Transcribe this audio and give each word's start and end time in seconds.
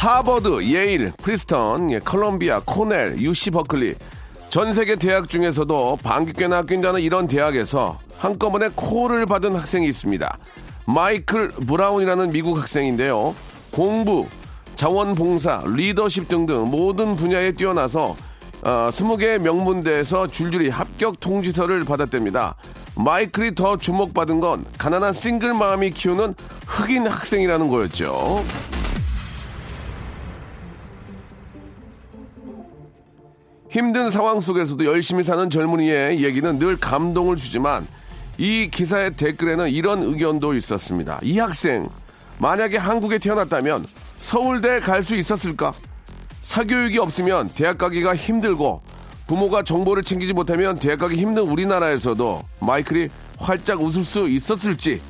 하버드, 0.00 0.62
예일, 0.62 1.12
프린스턴, 1.18 1.92
예, 1.92 1.98
컬럼비아, 1.98 2.62
코넬, 2.64 3.18
UC 3.18 3.50
버클리 3.50 3.96
전 4.48 4.72
세계 4.72 4.96
대학 4.96 5.28
중에서도 5.28 5.98
방귀 6.02 6.32
꽤나 6.32 6.62
뀐다는 6.62 7.02
이런 7.02 7.28
대학에서 7.28 7.98
한꺼번에 8.16 8.70
콜을 8.74 9.26
받은 9.26 9.54
학생이 9.54 9.86
있습니다. 9.86 10.38
마이클 10.86 11.50
브라운이라는 11.50 12.30
미국 12.30 12.58
학생인데요. 12.58 13.34
공부, 13.72 14.26
자원봉사, 14.74 15.64
리더십 15.66 16.28
등등 16.28 16.70
모든 16.70 17.14
분야에 17.14 17.52
뛰어나서 17.52 18.16
어, 18.62 18.88
20개의 18.90 19.38
명문대에서 19.40 20.28
줄줄이 20.28 20.70
합격 20.70 21.20
통지서를 21.20 21.84
받았답니다. 21.84 22.54
마이클이 22.96 23.54
더 23.54 23.76
주목받은 23.76 24.40
건 24.40 24.64
가난한 24.78 25.12
싱글 25.12 25.52
맘이 25.52 25.90
키우는 25.90 26.34
흑인 26.66 27.06
학생이라는 27.06 27.68
거였죠. 27.68 28.42
힘든 33.70 34.10
상황 34.10 34.40
속에서도 34.40 34.84
열심히 34.84 35.22
사는 35.22 35.48
젊은이의 35.48 36.24
얘기는 36.24 36.58
늘 36.58 36.76
감동을 36.76 37.36
주지만 37.36 37.86
이 38.36 38.68
기사의 38.68 39.12
댓글에는 39.16 39.68
이런 39.70 40.02
의견도 40.02 40.54
있었습니다. 40.54 41.20
이 41.22 41.38
학생, 41.38 41.88
만약에 42.38 42.76
한국에 42.76 43.18
태어났다면 43.18 43.86
서울대 44.18 44.80
갈 44.80 45.02
수 45.02 45.14
있었을까? 45.14 45.72
사교육이 46.42 46.98
없으면 46.98 47.50
대학 47.54 47.78
가기가 47.78 48.16
힘들고 48.16 48.82
부모가 49.28 49.62
정보를 49.62 50.02
챙기지 50.02 50.32
못하면 50.32 50.76
대학 50.76 50.98
가기 50.98 51.16
힘든 51.16 51.44
우리나라에서도 51.44 52.42
마이클이 52.60 53.08
활짝 53.38 53.80
웃을 53.80 54.04
수 54.04 54.28
있었을지 54.28 55.00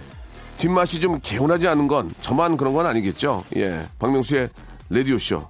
뒷맛이 0.58 1.00
좀 1.00 1.19
개운하지 1.22 1.67
않은 1.69 1.89
건 1.89 2.12
저만 2.20 2.58
그런 2.58 2.74
건 2.74 2.84
아니겠죠? 2.84 3.42
예. 3.56 3.86
박명수의 3.98 4.50
레디오쇼. 4.91 5.48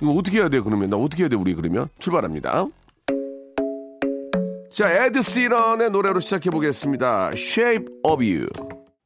이거 0.00 0.12
어떻게 0.12 0.38
해야 0.38 0.48
돼, 0.48 0.60
그러면? 0.60 0.90
나 0.90 0.96
어떻게 0.96 1.24
해야 1.24 1.28
돼, 1.28 1.36
우리 1.36 1.54
그러면? 1.54 1.88
출발합니다. 1.98 2.66
자, 4.70 4.92
에드 5.06 5.22
시런의 5.22 5.90
노래로 5.90 6.20
시작해 6.20 6.50
보겠습니다. 6.50 7.32
Shape 7.32 7.86
of 8.04 8.22
You. 8.22 8.46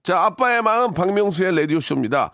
자, 0.03 0.25
아빠의 0.25 0.63
마음 0.63 0.93
박명수의 0.93 1.55
레디오 1.55 1.81
쇼입니다. 1.81 2.33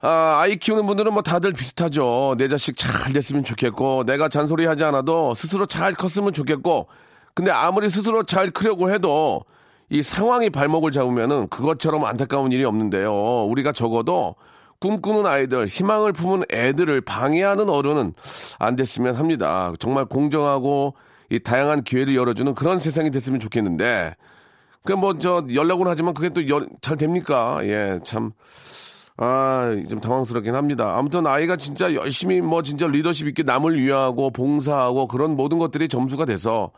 아, 0.00 0.40
아이 0.40 0.56
키우는 0.56 0.86
분들은 0.86 1.12
뭐 1.12 1.22
다들 1.22 1.52
비슷하죠. 1.52 2.36
내 2.38 2.48
자식 2.48 2.76
잘 2.76 3.12
됐으면 3.12 3.44
좋겠고, 3.44 4.04
내가 4.04 4.28
잔소리 4.28 4.66
하지 4.66 4.84
않아도 4.84 5.34
스스로 5.34 5.66
잘 5.66 5.94
컸으면 5.94 6.32
좋겠고, 6.32 6.88
근데 7.34 7.50
아무리 7.50 7.90
스스로 7.90 8.22
잘 8.22 8.50
크려고 8.50 8.90
해도 8.90 9.44
이 9.90 10.02
상황이 10.02 10.50
발목을 10.50 10.92
잡으면은 10.92 11.48
그것처럼 11.48 12.04
안타까운 12.04 12.52
일이 12.52 12.64
없는데요. 12.64 13.44
우리가 13.44 13.72
적어도 13.72 14.36
꿈꾸는 14.84 15.24
아이들, 15.24 15.66
희망을 15.66 16.12
품은 16.12 16.44
애들을 16.52 17.00
방해하는 17.00 17.70
어른은 17.70 18.12
안 18.58 18.76
됐으면 18.76 19.16
합니다. 19.16 19.72
정말 19.78 20.04
공정하고 20.04 20.94
이 21.30 21.38
다양한 21.40 21.84
기회를 21.84 22.14
열어주는 22.14 22.54
그런 22.54 22.78
세상이 22.78 23.10
됐으면 23.10 23.40
좋겠는데, 23.40 24.14
그뭐저 24.84 25.46
연락은 25.54 25.86
하지만 25.86 26.12
그게 26.12 26.28
또 26.28 26.42
잘 26.82 26.98
됩니까? 26.98 27.60
예, 27.62 27.98
참. 28.04 28.32
아, 29.16 29.70
좀 29.88 30.00
당황스럽긴 30.00 30.54
합니다. 30.54 30.98
아무튼 30.98 31.26
아이가 31.26 31.56
진짜 31.56 31.94
열심히 31.94 32.42
뭐 32.42 32.62
진짜 32.62 32.86
리더십 32.86 33.26
있게 33.28 33.42
남을 33.42 33.80
위하고 33.80 34.30
봉사하고 34.30 35.06
그런 35.06 35.36
모든 35.36 35.56
것들이 35.56 35.88
점수가 35.88 36.26
돼서 36.26 36.72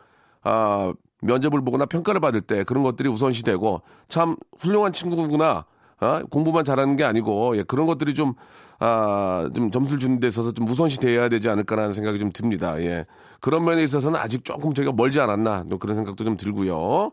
아, 0.44 0.92
면접을 1.22 1.64
보거나 1.64 1.86
평가를 1.86 2.20
받을 2.20 2.40
때 2.42 2.62
그런 2.62 2.84
것들이 2.84 3.08
우선시 3.08 3.42
되고 3.42 3.82
참 4.06 4.36
훌륭한 4.60 4.92
친구구나. 4.92 5.64
아, 5.98 6.22
공부만 6.30 6.64
잘하는 6.64 6.96
게 6.96 7.04
아니고 7.04 7.56
예, 7.56 7.62
그런 7.62 7.86
것들이 7.86 8.14
좀 8.14 8.34
아, 8.78 9.48
좀 9.54 9.70
점수를 9.70 9.98
주는 9.98 10.20
데 10.20 10.26
있어서 10.28 10.52
좀 10.52 10.68
우선시 10.68 11.00
돼야 11.00 11.28
되지 11.28 11.48
않을까라는 11.48 11.92
생각이 11.92 12.18
좀 12.18 12.30
듭니다. 12.32 12.80
예. 12.82 13.06
그런 13.40 13.64
면에 13.64 13.82
있어서는 13.84 14.18
아직 14.18 14.44
조금 14.44 14.74
저희가 14.74 14.92
멀지 14.92 15.20
않았나 15.20 15.64
그런 15.80 15.96
생각도 15.96 16.24
좀 16.24 16.36
들고요. 16.36 17.12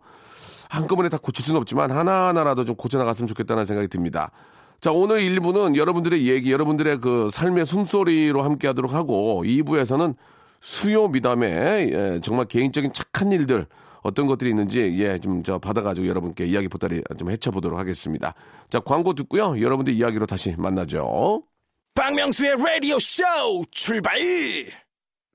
한꺼번에 0.69 1.07
다 1.09 1.17
고칠 1.21 1.45
수는 1.45 1.59
없지만 1.59 1.91
하나하나라도 1.91 2.65
좀 2.65 2.75
고쳐나갔으면 2.75 3.27
좋겠다는 3.27 3.65
생각이 3.65 3.87
듭니다. 3.87 4.31
자, 4.81 4.91
오늘 4.91 5.19
1부는 5.19 5.77
여러분들의 5.77 6.27
얘기, 6.27 6.51
여러분들의 6.51 6.99
그 6.99 7.29
삶의 7.31 7.65
숨소리로 7.65 8.41
함께 8.41 8.67
하도록 8.67 8.93
하고 8.93 9.43
2부에서는 9.45 10.15
수요 10.59 11.07
미담에 11.07 11.47
예, 11.47 12.19
정말 12.21 12.45
개인적인 12.47 12.91
착한 12.91 13.31
일들 13.31 13.65
어떤 14.03 14.27
것들이 14.27 14.49
있는지 14.51 14.95
예, 14.99 15.17
좀 15.19 15.43
저 15.43 15.57
받아가지고 15.59 16.07
여러분께 16.07 16.45
이야기 16.45 16.67
보따리 16.67 17.01
좀 17.17 17.29
해쳐보도록 17.31 17.77
하겠습니다. 17.79 18.33
자, 18.69 18.79
광고 18.79 19.13
듣고요. 19.13 19.59
여러분들 19.61 19.93
이야기로 19.93 20.25
다시 20.25 20.55
만나죠. 20.57 21.43
박명수의 21.95 22.55
라디오 22.57 22.97
쇼 22.99 23.23
출발. 23.71 24.17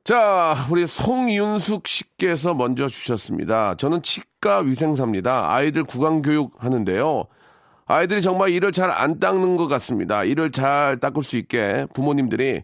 자, 0.04 0.54
우리 0.70 0.86
송윤숙 0.86 1.86
씨께서 1.86 2.54
먼저 2.54 2.88
주셨습니다. 2.88 3.74
저는 3.74 4.02
치과 4.02 4.58
위생사입니다. 4.60 5.52
아이들 5.52 5.84
구강 5.84 6.22
교육 6.22 6.52
하는데요. 6.58 7.24
아이들이 7.86 8.22
정말 8.22 8.50
이를 8.50 8.72
잘 8.72 8.90
안 8.90 9.18
닦는 9.20 9.56
것 9.56 9.66
같습니다. 9.68 10.24
이를 10.24 10.50
잘 10.50 10.98
닦을 10.98 11.22
수 11.22 11.36
있게 11.36 11.86
부모님들이 11.94 12.62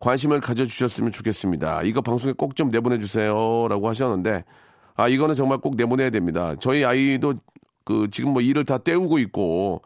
관심을 0.00 0.40
가져주셨으면 0.40 1.12
좋겠습니다. 1.12 1.82
이거 1.82 2.00
방송에 2.00 2.32
꼭 2.32 2.54
좀 2.54 2.70
내보내주세요. 2.70 3.68
라고 3.68 3.88
하셨는데, 3.88 4.44
아, 4.96 5.08
이거는 5.08 5.34
정말 5.34 5.58
꼭 5.58 5.76
내보내야 5.76 6.10
됩니다. 6.10 6.54
저희 6.60 6.84
아이도 6.84 7.34
그 7.84 8.08
지금 8.10 8.32
뭐 8.32 8.42
일을 8.42 8.64
다 8.64 8.78
때우고 8.78 9.18
있고, 9.20 9.82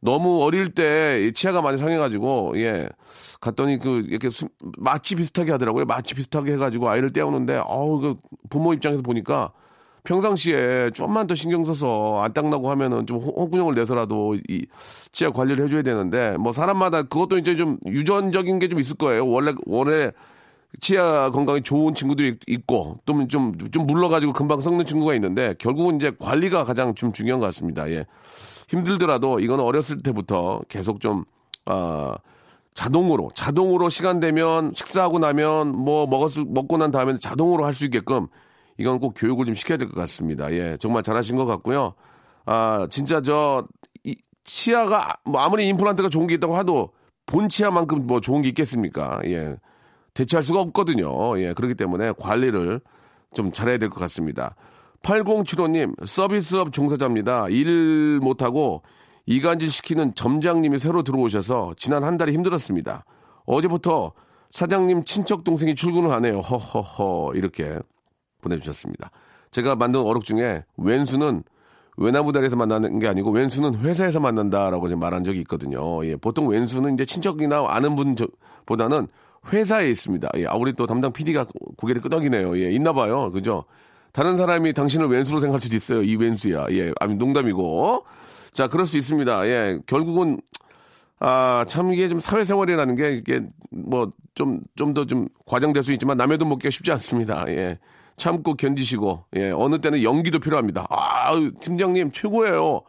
너무 0.00 0.42
어릴 0.42 0.74
때 0.74 1.30
치아가 1.34 1.62
많이 1.62 1.78
상해가지고, 1.78 2.54
예. 2.56 2.88
갔더니 3.40 3.78
그 3.78 4.04
이렇게 4.08 4.28
수, 4.30 4.48
마취 4.78 5.14
비슷하게 5.14 5.52
하더라고요. 5.52 5.84
마취 5.84 6.14
비슷하게 6.14 6.52
해가지고 6.54 6.88
아이를 6.88 7.10
때우는데, 7.12 7.62
어우, 7.66 8.00
그 8.00 8.16
부모 8.50 8.72
입장에서 8.74 9.02
보니까 9.02 9.52
평상시에 10.04 10.90
좀만 10.92 11.26
더 11.26 11.34
신경 11.34 11.64
써서 11.64 12.20
안 12.22 12.32
닦나고 12.34 12.70
하면은 12.70 13.06
좀 13.06 13.18
홍군형을 13.18 13.74
내서라도 13.74 14.36
이 14.48 14.66
치아 15.12 15.30
관리를 15.30 15.64
해줘야 15.64 15.80
되는데 15.82 16.36
뭐 16.38 16.52
사람마다 16.52 17.04
그것도 17.04 17.38
이제 17.38 17.56
좀 17.56 17.78
유전적인 17.86 18.58
게 18.58 18.68
좀 18.68 18.80
있을 18.80 18.96
거예요. 18.96 19.26
원래 19.26 19.54
원래 19.66 20.10
치아 20.80 21.30
건강이 21.30 21.62
좋은 21.62 21.94
친구들이 21.94 22.38
있고 22.46 22.98
또좀좀 23.06 23.86
물러가지고 23.86 24.32
금방 24.32 24.60
썩는 24.60 24.86
친구가 24.86 25.14
있는데 25.14 25.54
결국은 25.58 25.96
이제 25.96 26.12
관리가 26.18 26.64
가장 26.64 26.94
좀 26.94 27.12
중요한 27.12 27.40
것 27.40 27.46
같습니다. 27.46 27.88
예. 27.90 28.06
힘들더라도 28.68 29.40
이거는 29.40 29.64
어렸을 29.64 29.98
때부터 29.98 30.60
계속 30.68 31.00
좀 31.00 31.24
아. 31.66 32.16
자동으로 32.74 33.30
자동으로 33.36 33.88
시간 33.88 34.18
되면 34.18 34.72
식사하고 34.74 35.20
나면 35.20 35.76
뭐 35.76 36.08
먹었을 36.08 36.44
먹고 36.44 36.76
난 36.76 36.90
다음에 36.90 37.16
자동으로 37.18 37.64
할 37.64 37.72
수 37.72 37.84
있게끔 37.84 38.26
이건 38.78 38.98
꼭 38.98 39.14
교육을 39.16 39.46
좀 39.46 39.54
시켜야 39.54 39.78
될 39.78 39.86
것 39.86 39.94
같습니다. 39.94 40.50
예, 40.52 40.76
정말 40.80 41.04
잘하신 41.04 41.36
것 41.36 41.44
같고요. 41.46 41.94
아, 42.46 42.88
진짜 42.90 43.22
저, 43.22 43.64
이, 44.02 44.16
치아가, 44.42 45.14
뭐 45.24 45.40
아무리 45.40 45.68
임플란트가 45.68 46.08
좋은 46.08 46.26
게 46.26 46.34
있다고 46.34 46.56
하도 46.56 46.90
본 47.26 47.48
치아만큼 47.48 48.08
뭐 48.08 48.20
좋은 48.20 48.42
게 48.42 48.48
있겠습니까? 48.48 49.20
예. 49.26 49.54
대체할 50.14 50.42
수가 50.42 50.60
없거든요. 50.60 51.38
예, 51.40 51.52
그렇기 51.52 51.74
때문에 51.74 52.12
관리를 52.18 52.80
좀 53.34 53.52
잘해야 53.52 53.78
될 53.78 53.90
것 53.90 53.98
같습니다. 54.00 54.54
8075님, 55.02 55.94
서비스업 56.06 56.72
종사자입니다. 56.72 57.48
일 57.50 58.20
못하고 58.22 58.82
이간질 59.26 59.70
시키는 59.70 60.14
점장님이 60.14 60.78
새로 60.78 61.02
들어오셔서 61.02 61.74
지난 61.76 62.04
한 62.04 62.16
달이 62.16 62.32
힘들었습니다. 62.32 63.04
어제부터 63.44 64.12
사장님 64.50 65.04
친척 65.04 65.44
동생이 65.44 65.74
출근을 65.74 66.10
하네요. 66.12 66.38
허허허 66.38 67.32
이렇게 67.34 67.78
보내주셨습니다. 68.42 69.10
제가 69.50 69.76
만든 69.76 70.00
어록 70.00 70.24
중에 70.24 70.64
왼수는 70.76 71.42
외나무다리에서 71.96 72.56
만나는 72.56 72.98
게 72.98 73.06
아니고 73.08 73.30
왼수는 73.30 73.76
회사에서 73.76 74.20
만난다라고 74.20 74.88
말한 74.96 75.24
적이 75.24 75.40
있거든요. 75.40 76.04
예, 76.06 76.16
보통 76.16 76.48
왼수는 76.48 76.94
이제 76.94 77.04
친척이나 77.04 77.64
아는 77.68 77.94
분보다는 77.96 79.08
회사에 79.52 79.88
있습니다. 79.90 80.28
예, 80.38 80.46
아, 80.46 80.54
우리 80.54 80.72
또 80.72 80.86
담당 80.86 81.12
PD가 81.12 81.46
고개를 81.76 82.02
끄덕이네요. 82.02 82.58
예, 82.58 82.70
있나 82.72 82.92
봐요. 82.92 83.30
그죠? 83.30 83.64
다른 84.12 84.36
사람이 84.36 84.72
당신을 84.72 85.08
왼수로 85.08 85.40
생각할 85.40 85.60
수도 85.60 85.76
있어요. 85.76 86.02
이 86.02 86.16
왼수야. 86.16 86.66
예, 86.70 86.92
아니, 87.00 87.14
농담이고. 87.16 88.04
자, 88.52 88.68
그럴 88.68 88.86
수 88.86 88.96
있습니다. 88.96 89.46
예, 89.48 89.78
결국은 89.86 90.40
아, 91.20 91.64
참 91.68 91.92
이게 91.92 92.08
좀 92.08 92.20
사회생활이라는 92.20 92.94
게 92.96 93.12
이게 93.12 93.40
뭐 93.70 94.10
좀 94.34 94.60
좀 94.74 94.94
더좀 94.94 95.28
과장될 95.46 95.84
수 95.84 95.92
있지만 95.92 96.16
남의 96.16 96.38
돈 96.38 96.48
먹기가 96.48 96.68
쉽지 96.70 96.90
않습니다. 96.92 97.44
예. 97.48 97.78
참고 98.16 98.54
견디시고 98.54 99.24
예. 99.36 99.50
어느 99.52 99.78
때는 99.80 100.02
연기도 100.02 100.40
필요합니다. 100.40 100.86
아, 100.90 101.30
팀장님 101.60 102.10
최고예요. 102.10 102.82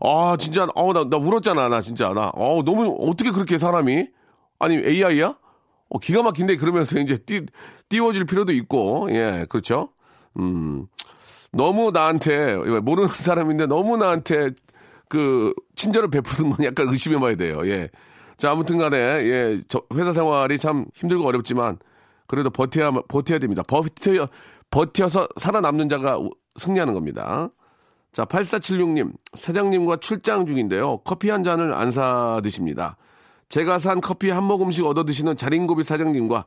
아, 0.00 0.36
진짜 0.38 0.68
어, 0.76 0.92
나, 0.92 1.04
나 1.08 1.16
울었잖아. 1.16 1.68
나 1.68 1.80
진짜 1.80 2.12
나. 2.14 2.30
어, 2.34 2.62
너무 2.64 2.96
어떻게 3.10 3.32
그렇게 3.32 3.58
사람이 3.58 4.06
아니 4.60 4.76
AI야? 4.76 5.36
어, 5.94 5.98
기가 5.98 6.22
막힌데 6.24 6.56
그러면서 6.56 6.98
이제 6.98 7.16
띄, 7.16 7.42
띄워질 7.88 8.24
필요도 8.24 8.52
있고. 8.52 9.06
예. 9.12 9.46
그렇죠? 9.48 9.90
음. 10.38 10.86
너무 11.52 11.92
나한테 11.92 12.56
모르는 12.80 13.08
사람인데 13.14 13.66
너무 13.66 13.96
나한테 13.96 14.50
그 15.08 15.54
친절을 15.76 16.10
베푸는 16.10 16.50
건 16.50 16.66
약간 16.66 16.88
의심해 16.88 17.18
봐야 17.20 17.36
돼요. 17.36 17.60
예. 17.66 17.90
자, 18.36 18.50
아무튼 18.50 18.78
간에 18.78 18.96
예, 18.96 19.60
저 19.68 19.82
회사 19.94 20.12
생활이 20.12 20.58
참 20.58 20.86
힘들고 20.94 21.24
어렵지만 21.24 21.78
그래도 22.26 22.50
버텨야 22.50 22.90
버텨야 23.06 23.38
됩니다. 23.38 23.62
버텨 23.62 24.26
버텨서 24.72 25.28
살아남는 25.36 25.88
자가 25.88 26.18
승리하는 26.56 26.92
겁니다. 26.94 27.50
자, 28.12 28.24
8476님, 28.24 29.12
사장님과 29.34 29.98
출장 29.98 30.46
중인데요. 30.46 30.98
커피 31.04 31.30
한 31.30 31.44
잔을 31.44 31.72
안 31.72 31.92
사 31.92 32.40
드십니다. 32.42 32.96
제가 33.48 33.78
산 33.78 34.00
커피 34.00 34.30
한 34.30 34.44
모금씩 34.44 34.84
얻어 34.86 35.04
드시는 35.04 35.36
자린고비 35.36 35.84
사장님과 35.84 36.44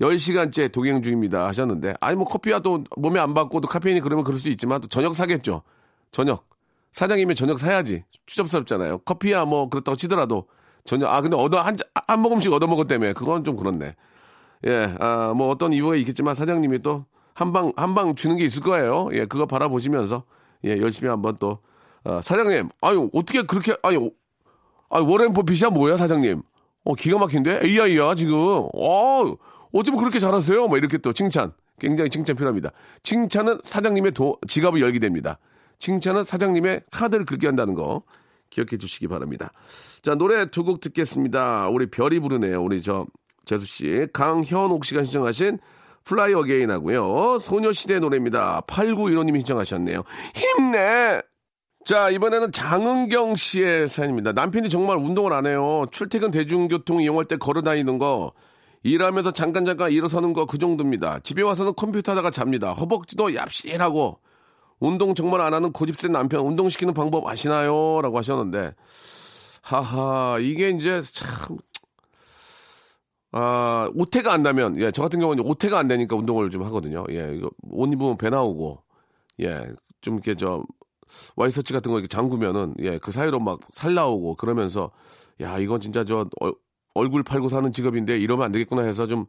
10시간째 0.00 0.72
동행 0.72 1.02
중입니다. 1.02 1.46
하셨는데, 1.46 1.94
아니, 2.00 2.16
뭐 2.16 2.26
커피야 2.26 2.60
또 2.60 2.84
몸에 2.96 3.20
안 3.20 3.34
받고 3.34 3.60
또 3.60 3.68
카페인이 3.68 4.00
그러면 4.00 4.24
그럴 4.24 4.38
수 4.38 4.48
있지만 4.48 4.80
또 4.80 4.88
저녁 4.88 5.14
사겠죠. 5.14 5.62
저녁. 6.10 6.48
사장님이 6.92 7.34
저녁 7.34 7.58
사야지. 7.58 8.04
추접스럽잖아요. 8.26 8.98
커피야 8.98 9.44
뭐 9.44 9.68
그렇다고 9.68 9.96
치더라도 9.96 10.46
저녁, 10.84 11.12
아, 11.12 11.20
근데 11.20 11.36
얻어, 11.36 11.60
한, 11.60 11.76
한 12.06 12.20
모금씩 12.20 12.52
얻어 12.52 12.66
먹었다며. 12.66 13.12
그건 13.12 13.44
좀 13.44 13.56
그렇네. 13.56 13.94
예, 14.66 14.94
아, 14.98 15.32
뭐 15.36 15.48
어떤 15.48 15.72
이유가 15.72 15.94
있겠지만 15.96 16.34
사장님이 16.34 16.80
또 16.80 17.04
한 17.34 17.52
방, 17.52 17.72
한 17.76 17.94
방 17.94 18.14
주는 18.14 18.36
게 18.36 18.44
있을 18.44 18.62
거예요. 18.62 19.08
예, 19.12 19.24
그거 19.24 19.46
바라보시면서 19.46 20.24
예, 20.64 20.78
열심히 20.78 21.08
한번 21.08 21.36
또, 21.40 21.58
어, 22.04 22.20
사장님, 22.22 22.68
아유, 22.82 23.08
어떻게 23.14 23.42
그렇게, 23.42 23.74
아유, 23.82 24.10
아 24.90 24.98
워렌 25.00 25.32
버핏이야 25.32 25.70
뭐야, 25.70 25.96
사장님? 25.96 26.42
어, 26.84 26.94
기가 26.94 27.18
막힌데? 27.18 27.60
AI야, 27.64 28.14
지금. 28.14 28.34
어, 28.36 29.36
어쩌면 29.72 30.00
그렇게 30.00 30.18
잘하세요? 30.18 30.66
뭐 30.66 30.78
이렇게 30.78 30.98
또 30.98 31.12
칭찬. 31.12 31.52
굉장히 31.78 32.10
칭찬 32.10 32.36
필요합니다. 32.36 32.70
칭찬은 33.02 33.60
사장님의 33.62 34.12
도, 34.12 34.36
지갑을 34.48 34.80
열게 34.80 34.98
됩니다. 34.98 35.38
칭찬은 35.78 36.24
사장님의 36.24 36.82
카드를 36.90 37.24
긁게 37.24 37.46
한다는 37.46 37.74
거 37.74 38.02
기억해 38.50 38.76
주시기 38.78 39.08
바랍니다. 39.08 39.50
자, 40.02 40.14
노래 40.14 40.46
두 40.46 40.64
곡 40.64 40.80
듣겠습니다. 40.80 41.68
우리 41.68 41.86
별이 41.86 42.18
부르네요. 42.20 42.62
우리 42.62 42.82
저, 42.82 43.06
재수 43.46 43.66
씨. 43.66 44.06
강현옥 44.12 44.84
씨가 44.84 45.04
신청하신 45.04 45.58
Fly 46.04 46.34
Again 46.34 46.70
하고요. 46.70 47.38
소녀시대 47.40 47.98
노래입니다. 48.00 48.62
8915님이 48.66 49.36
신청하셨네요. 49.38 50.02
힘내! 50.34 51.22
자, 51.84 52.10
이번에는 52.10 52.52
장은경 52.52 53.34
씨의 53.36 53.88
사연입니다. 53.88 54.32
남편이 54.32 54.68
정말 54.68 54.98
운동을 54.98 55.32
안 55.32 55.46
해요. 55.46 55.86
출퇴근 55.90 56.30
대중교통 56.30 57.00
이용할 57.02 57.24
때 57.24 57.36
걸어 57.36 57.62
다니는 57.62 57.98
거, 57.98 58.32
일하면서 58.82 59.32
잠깐 59.32 59.64
잠깐 59.64 59.90
일어서는 59.90 60.32
거 60.32 60.46
그 60.46 60.58
정도입니다. 60.58 61.20
집에 61.20 61.42
와서는 61.42 61.74
컴퓨터 61.74 62.12
하다가 62.12 62.30
잡니다. 62.30 62.72
허벅지도 62.72 63.28
얍실하고, 63.30 64.18
운동 64.78 65.14
정말 65.14 65.40
안 65.40 65.52
하는 65.54 65.72
고집센 65.72 66.12
남편, 66.12 66.40
운동시키는 66.46 66.94
방법 66.94 67.26
아시나요? 67.26 68.00
라고 68.02 68.18
하셨는데, 68.18 68.74
하하, 69.62 70.38
이게 70.40 70.70
이제 70.70 71.02
참, 71.12 71.58
아, 73.32 73.90
오태가 73.94 74.32
안 74.32 74.42
나면, 74.42 74.78
예, 74.80 74.90
저 74.92 75.02
같은 75.02 75.18
경우는 75.20 75.44
오태가 75.46 75.78
안 75.78 75.88
되니까 75.88 76.16
운동을 76.16 76.50
좀 76.50 76.62
하거든요. 76.64 77.04
예, 77.10 77.34
이거 77.36 77.50
옷 77.70 77.90
입으면 77.92 78.16
배 78.18 78.30
나오고, 78.30 78.82
예, 79.40 79.66
좀 80.00 80.14
이렇게 80.14 80.34
저, 80.34 80.62
와이셔츠 81.36 81.72
같은 81.72 81.90
거 81.92 81.98
이렇게 81.98 82.08
잠그면은, 82.08 82.74
예, 82.80 82.98
그 82.98 83.10
사이로 83.12 83.40
막 83.40 83.60
살 83.72 83.94
나오고 83.94 84.36
그러면서, 84.36 84.90
야, 85.40 85.58
이건 85.58 85.80
진짜 85.80 86.04
저, 86.04 86.28
어, 86.42 86.52
얼굴 86.94 87.22
팔고 87.22 87.48
사는 87.48 87.72
직업인데 87.72 88.18
이러면 88.18 88.46
안 88.46 88.52
되겠구나 88.52 88.82
해서 88.82 89.06
좀, 89.06 89.26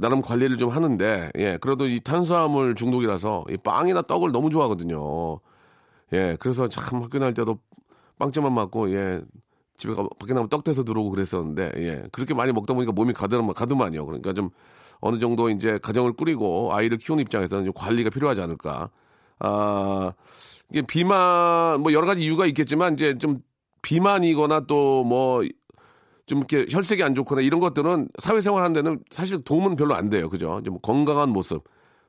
나름 0.00 0.22
관리를 0.22 0.58
좀 0.58 0.70
하는데, 0.70 1.30
예, 1.38 1.58
그래도 1.60 1.86
이 1.88 2.00
탄수화물 2.00 2.74
중독이라서 2.76 3.46
이 3.50 3.56
빵이나 3.58 4.02
떡을 4.02 4.32
너무 4.32 4.50
좋아하거든요. 4.50 5.40
예, 6.12 6.36
그래서 6.40 6.68
참 6.68 7.02
학교 7.02 7.18
다닐 7.18 7.34
때도 7.34 7.58
빵점만 8.18 8.52
맞고, 8.54 8.92
예, 8.94 9.20
집에 9.78 9.94
가, 9.94 10.06
밖에 10.18 10.34
나면 10.34 10.48
떡 10.48 10.64
떼서 10.64 10.84
들어오고 10.84 11.10
그랬었는데, 11.10 11.72
예. 11.78 12.04
그렇게 12.12 12.34
많이 12.34 12.52
먹다 12.52 12.74
보니까 12.74 12.92
몸이 12.92 13.12
가드만, 13.14 13.54
가드만요. 13.54 14.06
그러니까 14.06 14.32
좀 14.32 14.50
어느 15.00 15.18
정도 15.18 15.50
이제 15.50 15.78
가정을 15.82 16.12
꾸리고 16.14 16.72
아이를 16.74 16.98
키우는 16.98 17.22
입장에서는 17.22 17.64
좀 17.64 17.72
관리가 17.74 18.10
필요하지 18.10 18.40
않을까. 18.42 18.90
아, 19.40 20.12
이게 20.72 20.82
비만, 20.82 21.80
뭐 21.82 21.92
여러 21.92 22.06
가지 22.06 22.22
이유가 22.24 22.46
있겠지만 22.46 22.94
이제 22.94 23.16
좀 23.18 23.40
비만이거나 23.82 24.66
또 24.66 25.04
뭐 25.04 25.42
좀 26.26 26.38
이렇게 26.38 26.66
혈색이 26.70 27.02
안 27.02 27.14
좋거나 27.16 27.42
이런 27.42 27.58
것들은 27.60 28.08
사회생활 28.18 28.62
하는 28.62 28.72
데는 28.74 29.00
사실 29.10 29.42
도움은 29.42 29.74
별로 29.76 29.94
안 29.94 30.08
돼요. 30.08 30.28
그죠? 30.30 30.60
좀 30.64 30.78
건강한 30.80 31.30
모습. 31.30 31.64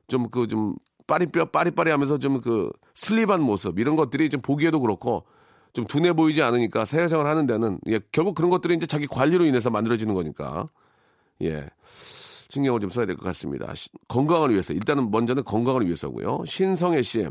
좀 0.08 0.30
그 0.30 0.46
좀 0.48 0.76
빠리뼈 1.06 1.46
빠리빠리 1.46 1.90
하면서 1.90 2.16
좀 2.18 2.40
그 2.40 2.70
슬립한 2.94 3.40
모습 3.42 3.78
이런 3.78 3.96
것들이 3.96 4.30
좀 4.30 4.40
보기에도 4.40 4.80
그렇고 4.80 5.24
좀 5.72 5.84
둔해 5.84 6.12
보이지 6.14 6.42
않으니까 6.42 6.84
사회생활 6.84 7.26
하는 7.26 7.46
데는 7.46 7.80
예, 7.88 8.00
결국 8.12 8.34
그런 8.36 8.50
것들이 8.50 8.74
이제 8.76 8.86
자기 8.86 9.06
관리로 9.08 9.44
인해서 9.44 9.68
만들어지는 9.70 10.14
거니까 10.14 10.68
예 11.42 11.66
신경을 12.50 12.80
좀 12.80 12.90
써야 12.90 13.06
될 13.06 13.16
것 13.16 13.24
같습니다. 13.24 13.74
시, 13.74 13.88
건강을 14.08 14.50
위해서 14.50 14.72
일단은 14.72 15.10
먼저는 15.10 15.42
건강을 15.44 15.84
위해서고요. 15.86 16.44
신성애 16.46 17.02
씨 17.02 17.26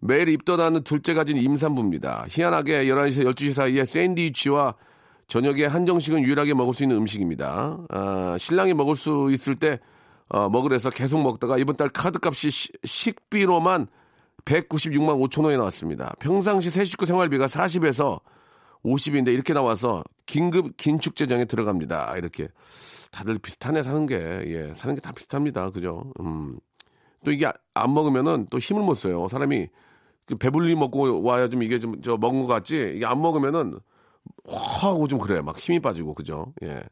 매일 0.00 0.28
입덧하는 0.28 0.82
둘째 0.82 1.14
가진 1.14 1.36
임산부입니다. 1.36 2.26
희한하게 2.28 2.84
11시에서 2.86 3.34
12시 3.34 3.52
사이에 3.52 3.84
샌드위치와 3.84 4.74
저녁에 5.28 5.64
한정식은 5.66 6.22
유일하게 6.22 6.54
먹을 6.54 6.74
수 6.74 6.84
있는 6.84 6.96
음식입니다. 6.96 7.78
아, 7.88 8.36
신랑이 8.38 8.74
먹을 8.74 8.96
수 8.96 9.28
있을 9.32 9.56
때 9.56 9.80
어, 10.28 10.48
먹으래서 10.48 10.90
계속 10.90 11.22
먹다가 11.22 11.56
이번 11.58 11.76
달 11.76 11.88
카드값이 11.88 12.50
시, 12.50 12.68
식비로만 12.84 13.86
196만 14.44 15.20
5천 15.28 15.44
원이 15.44 15.56
나왔습니다. 15.56 16.14
평상시 16.20 16.70
새 16.70 16.84
식구 16.84 17.06
생활비가 17.06 17.46
40에서 17.46 18.20
50인데 18.84 19.32
이렇게 19.34 19.52
나와서 19.52 20.04
긴급 20.26 20.76
긴축 20.76 21.16
재정에 21.16 21.44
들어갑니다. 21.44 22.16
이렇게 22.16 22.48
다들 23.10 23.38
비슷하네 23.38 23.82
사는 23.82 24.06
게 24.06 24.16
예, 24.46 24.72
사는 24.74 24.94
게 24.94 25.00
다 25.00 25.12
비슷합니다. 25.12 25.70
그죠? 25.70 26.12
음. 26.20 26.58
또 27.24 27.32
이게 27.32 27.50
안 27.74 27.92
먹으면은 27.94 28.46
또 28.50 28.58
힘을 28.58 28.82
못 28.82 28.94
써요. 28.94 29.26
사람이 29.28 29.66
그 29.66 29.72
배불리 30.34 30.74
먹고 30.74 31.22
와야 31.22 31.48
좀 31.48 31.62
이게 31.62 31.78
좀 31.78 32.00
저 32.02 32.16
먹은 32.16 32.40
것 32.40 32.46
같지 32.46 32.94
이게 32.96 33.06
안 33.06 33.20
먹으면은 33.22 33.78
하고 34.44 35.06
좀 35.08 35.18
그래 35.18 35.40
막 35.40 35.58
힘이 35.58 35.80
빠지고 35.80 36.14
그죠? 36.14 36.52
예. 36.62 36.82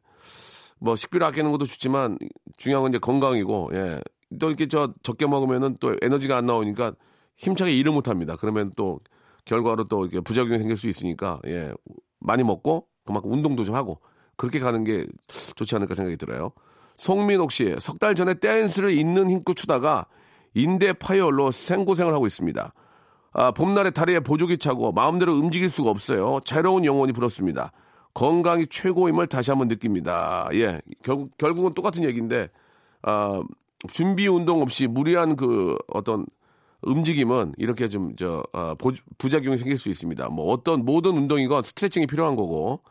뭐 0.79 0.97
식비를 0.97 1.27
아끼는 1.27 1.51
것도 1.53 1.65
좋지만 1.67 2.19
중요한 2.57 2.83
건 2.83 2.93
이제 2.93 2.99
건강이고 2.99 3.71
예. 3.75 4.01
또 4.39 4.49
이렇게 4.49 4.67
저 4.67 4.93
적게 5.03 5.27
먹으면은 5.27 5.77
또 5.81 5.97
에너지가 6.03 6.37
안 6.37 6.47
나오니까 6.47 6.93
힘차게 7.37 7.73
일을 7.73 7.93
못 7.93 8.09
합니다. 8.09 8.37
그러면 8.39 8.73
또 8.77 9.01
결과로 9.45 9.85
또 9.85 10.03
이렇게 10.05 10.21
부작용이 10.21 10.59
생길 10.59 10.77
수 10.77 10.89
있으니까 10.89 11.41
예. 11.47 11.73
많이 12.21 12.43
먹고 12.43 12.87
그만큼 13.05 13.33
운동도 13.33 13.65
좀 13.65 13.75
하고 13.75 14.01
그렇게 14.37 14.59
가는 14.59 14.83
게 14.85 15.07
좋지 15.57 15.75
않을까 15.77 15.95
생각이 15.95 16.17
들어요. 16.17 16.51
송민옥 16.97 17.51
씨, 17.53 17.75
석 17.81 17.99
달 17.99 18.15
전에 18.15 18.35
댄스를 18.35 18.91
있는 18.91 19.31
힘껏 19.31 19.55
추다가 19.55 20.07
인대 20.55 20.93
파열로 20.93 21.51
생고생을 21.51 22.13
하고 22.15 22.27
있습니다. 22.27 22.73
아, 23.35 23.51
봄날에 23.51 23.91
다리에 23.91 24.21
보조기 24.21 24.59
차고 24.59 24.93
마음대로 24.93 25.35
움직일 25.35 25.69
수가 25.69 25.91
없어요. 25.91 26.39
자유로운 26.45 26.85
영혼이 26.85 27.13
부럽습니다. 27.13 27.73
건강이 28.15 28.69
최고임을 28.69 29.27
다시 29.27 29.51
한번 29.51 29.67
느낍니다. 29.67 30.49
예, 30.53 30.81
결국, 31.03 31.37
결국은 31.37 31.75
똑같은 31.75 32.05
얘기인데, 32.05 32.49
아, 33.03 33.43
준비 33.91 34.29
운동 34.29 34.63
없이 34.63 34.87
무리한 34.87 35.35
그 35.35 35.77
어떤 35.89 36.25
움직임은 36.83 37.55
이렇게 37.59 37.89
좀, 37.89 38.15
저, 38.15 38.45
아, 38.53 38.77
부작용이 39.19 39.59
생길 39.59 39.79
수 39.79 39.89
있습니다. 39.89 40.29
뭐 40.29 40.53
어떤 40.53 40.85
모든 40.85 41.17
운동이건 41.17 41.65
스트레칭이 41.65 42.07
필요한 42.07 42.37
거고, 42.37 42.83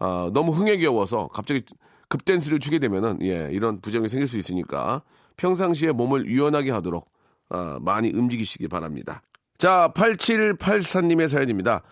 아, 0.00 0.28
너무 0.34 0.50
흥에 0.50 0.76
겨워서 0.78 1.28
갑자기 1.32 1.62
급댄스를 2.08 2.58
추게 2.58 2.80
되면은, 2.80 3.18
예, 3.22 3.48
이런 3.52 3.80
부작용이 3.80 4.08
생길 4.08 4.26
수 4.26 4.38
있으니까 4.38 5.02
평상시에 5.36 5.92
몸을 5.92 6.26
유연하게 6.26 6.72
하도록, 6.72 7.08
아, 7.48 7.78
많이 7.80 8.10
움직이시기 8.10 8.66
바랍니다. 8.66 9.22
자, 9.58 9.92
8784님의 9.94 11.28
사연입니다. 11.28 11.82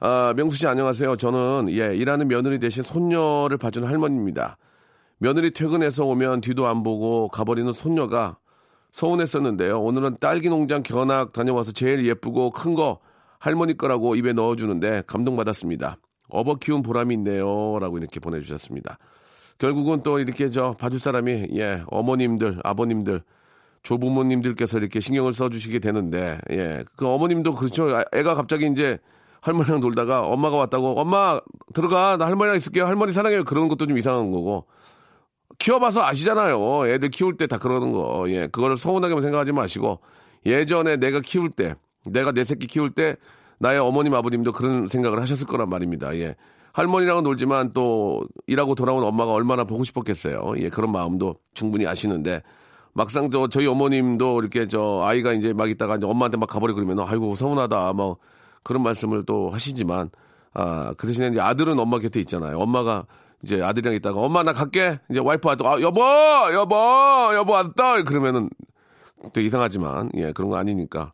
아, 0.00 0.34
명수 0.36 0.56
씨 0.56 0.66
안녕하세요. 0.66 1.16
저는 1.16 1.68
예, 1.70 1.94
일하는 1.94 2.28
며느리 2.28 2.58
대신 2.58 2.82
손녀를 2.82 3.56
봐주는 3.56 3.86
할머니입니다. 3.86 4.58
며느리 5.18 5.52
퇴근해서 5.52 6.04
오면 6.06 6.40
뒤도 6.40 6.66
안 6.66 6.82
보고 6.82 7.28
가버리는 7.28 7.72
손녀가 7.72 8.36
서운했었는데요. 8.90 9.80
오늘은 9.80 10.16
딸기 10.20 10.48
농장 10.48 10.82
견학 10.82 11.32
다녀와서 11.32 11.72
제일 11.72 12.04
예쁘고 12.04 12.50
큰 12.50 12.74
거 12.74 12.98
할머니 13.38 13.76
거라고 13.76 14.16
입에 14.16 14.32
넣어주는데 14.32 15.04
감동받았습니다. 15.06 15.98
어버 16.28 16.56
키운 16.56 16.82
보람이 16.82 17.14
있네요. 17.14 17.78
라고 17.78 17.98
이렇게 17.98 18.18
보내주셨습니다. 18.18 18.98
결국은 19.58 20.02
또 20.02 20.18
이렇게 20.18 20.50
저 20.50 20.72
봐줄 20.72 20.98
사람이, 20.98 21.48
예, 21.52 21.82
어머님들, 21.86 22.60
아버님들, 22.64 23.22
조부모님들께서 23.84 24.78
이렇게 24.78 24.98
신경을 24.98 25.32
써주시게 25.32 25.78
되는데, 25.78 26.40
예, 26.50 26.84
그 26.96 27.06
어머님도 27.06 27.54
그렇죠. 27.54 27.96
아, 27.96 28.04
애가 28.12 28.34
갑자기 28.34 28.66
이제 28.66 28.98
할머니랑 29.42 29.80
놀다가 29.80 30.22
엄마가 30.22 30.56
왔다고, 30.56 30.98
엄마, 31.00 31.38
들어가. 31.74 32.16
나 32.16 32.26
할머니랑 32.26 32.56
있을게요. 32.56 32.86
할머니 32.86 33.12
사랑해요. 33.12 33.44
그런 33.44 33.68
것도 33.68 33.86
좀 33.86 33.96
이상한 33.98 34.32
거고. 34.32 34.66
키워봐서 35.58 36.02
아시잖아요. 36.04 36.88
애들 36.88 37.10
키울 37.10 37.36
때 37.36 37.46
다 37.46 37.58
그러는 37.58 37.92
거. 37.92 38.24
예, 38.28 38.48
그거를 38.48 38.76
서운하게만 38.76 39.22
생각하지 39.22 39.52
마시고, 39.52 40.00
예전에 40.46 40.96
내가 40.96 41.20
키울 41.20 41.50
때, 41.50 41.74
내가 42.06 42.32
내 42.32 42.42
새끼 42.44 42.66
키울 42.66 42.90
때, 42.90 43.16
나의 43.58 43.78
어머님, 43.78 44.14
아버님도 44.14 44.52
그런 44.52 44.88
생각을 44.88 45.20
하셨을 45.22 45.46
거란 45.46 45.68
말입니다. 45.68 46.16
예. 46.16 46.34
할머니랑은 46.72 47.22
놀지만 47.22 47.72
또 47.72 48.26
일하고 48.46 48.74
돌아온 48.74 49.04
엄마가 49.04 49.32
얼마나 49.32 49.62
보고 49.64 49.84
싶었겠어요. 49.84 50.54
예, 50.56 50.70
그런 50.70 50.90
마음도 50.90 51.36
충분히 51.52 51.86
아시는데, 51.86 52.42
막상 52.94 53.30
저 53.30 53.48
저희 53.48 53.66
어머님도 53.66 54.40
이렇게 54.40 54.66
저 54.68 55.02
아이가 55.04 55.32
이제 55.32 55.52
막 55.52 55.68
있다가 55.68 55.96
이제 55.96 56.06
엄마한테 56.06 56.36
막 56.38 56.48
가버리고 56.48 56.76
그러면 56.80 57.00
아이고 57.06 57.34
서운하다 57.34 57.92
뭐 57.94 58.16
그런 58.62 58.82
말씀을 58.82 59.24
또 59.24 59.50
하시지만 59.50 60.10
아 60.54 60.94
그 60.96 61.06
대신에 61.08 61.28
이제 61.28 61.40
아들은 61.40 61.78
엄마 61.80 61.98
곁에 61.98 62.20
있잖아요. 62.20 62.58
엄마가 62.58 63.06
이제 63.42 63.60
아들이랑 63.60 63.94
있다가 63.96 64.20
엄마 64.20 64.42
나 64.44 64.52
갈게 64.52 65.00
이제 65.10 65.18
와이프 65.20 65.46
와도 65.48 65.68
아 65.68 65.80
여보 65.80 66.00
여보 66.52 66.76
여보 67.34 67.52
왔다 67.52 68.02
그러면은 68.04 68.48
또 69.32 69.40
이상하지만 69.40 70.10
예 70.14 70.32
그런 70.32 70.50
거 70.50 70.56
아니니까 70.56 71.12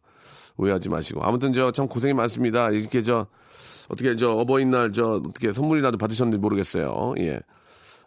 오해하지 0.59 0.91
마시고 0.91 1.25
아무튼 1.25 1.53
저 1.55 1.73
참 1.73 1.89
고생이 1.89 2.13
많습니다. 2.13 2.71
이렇게 2.71 3.03
저 3.03 3.27
어떻게 3.89 4.15
저 4.17 4.33
어버이날 4.33 4.93
저 4.93 5.15
어떻게 5.15 5.53
선물이라도 5.53 5.97
받으셨는지 5.97 6.39
모르겠어요. 6.39 7.15
예. 7.19 7.41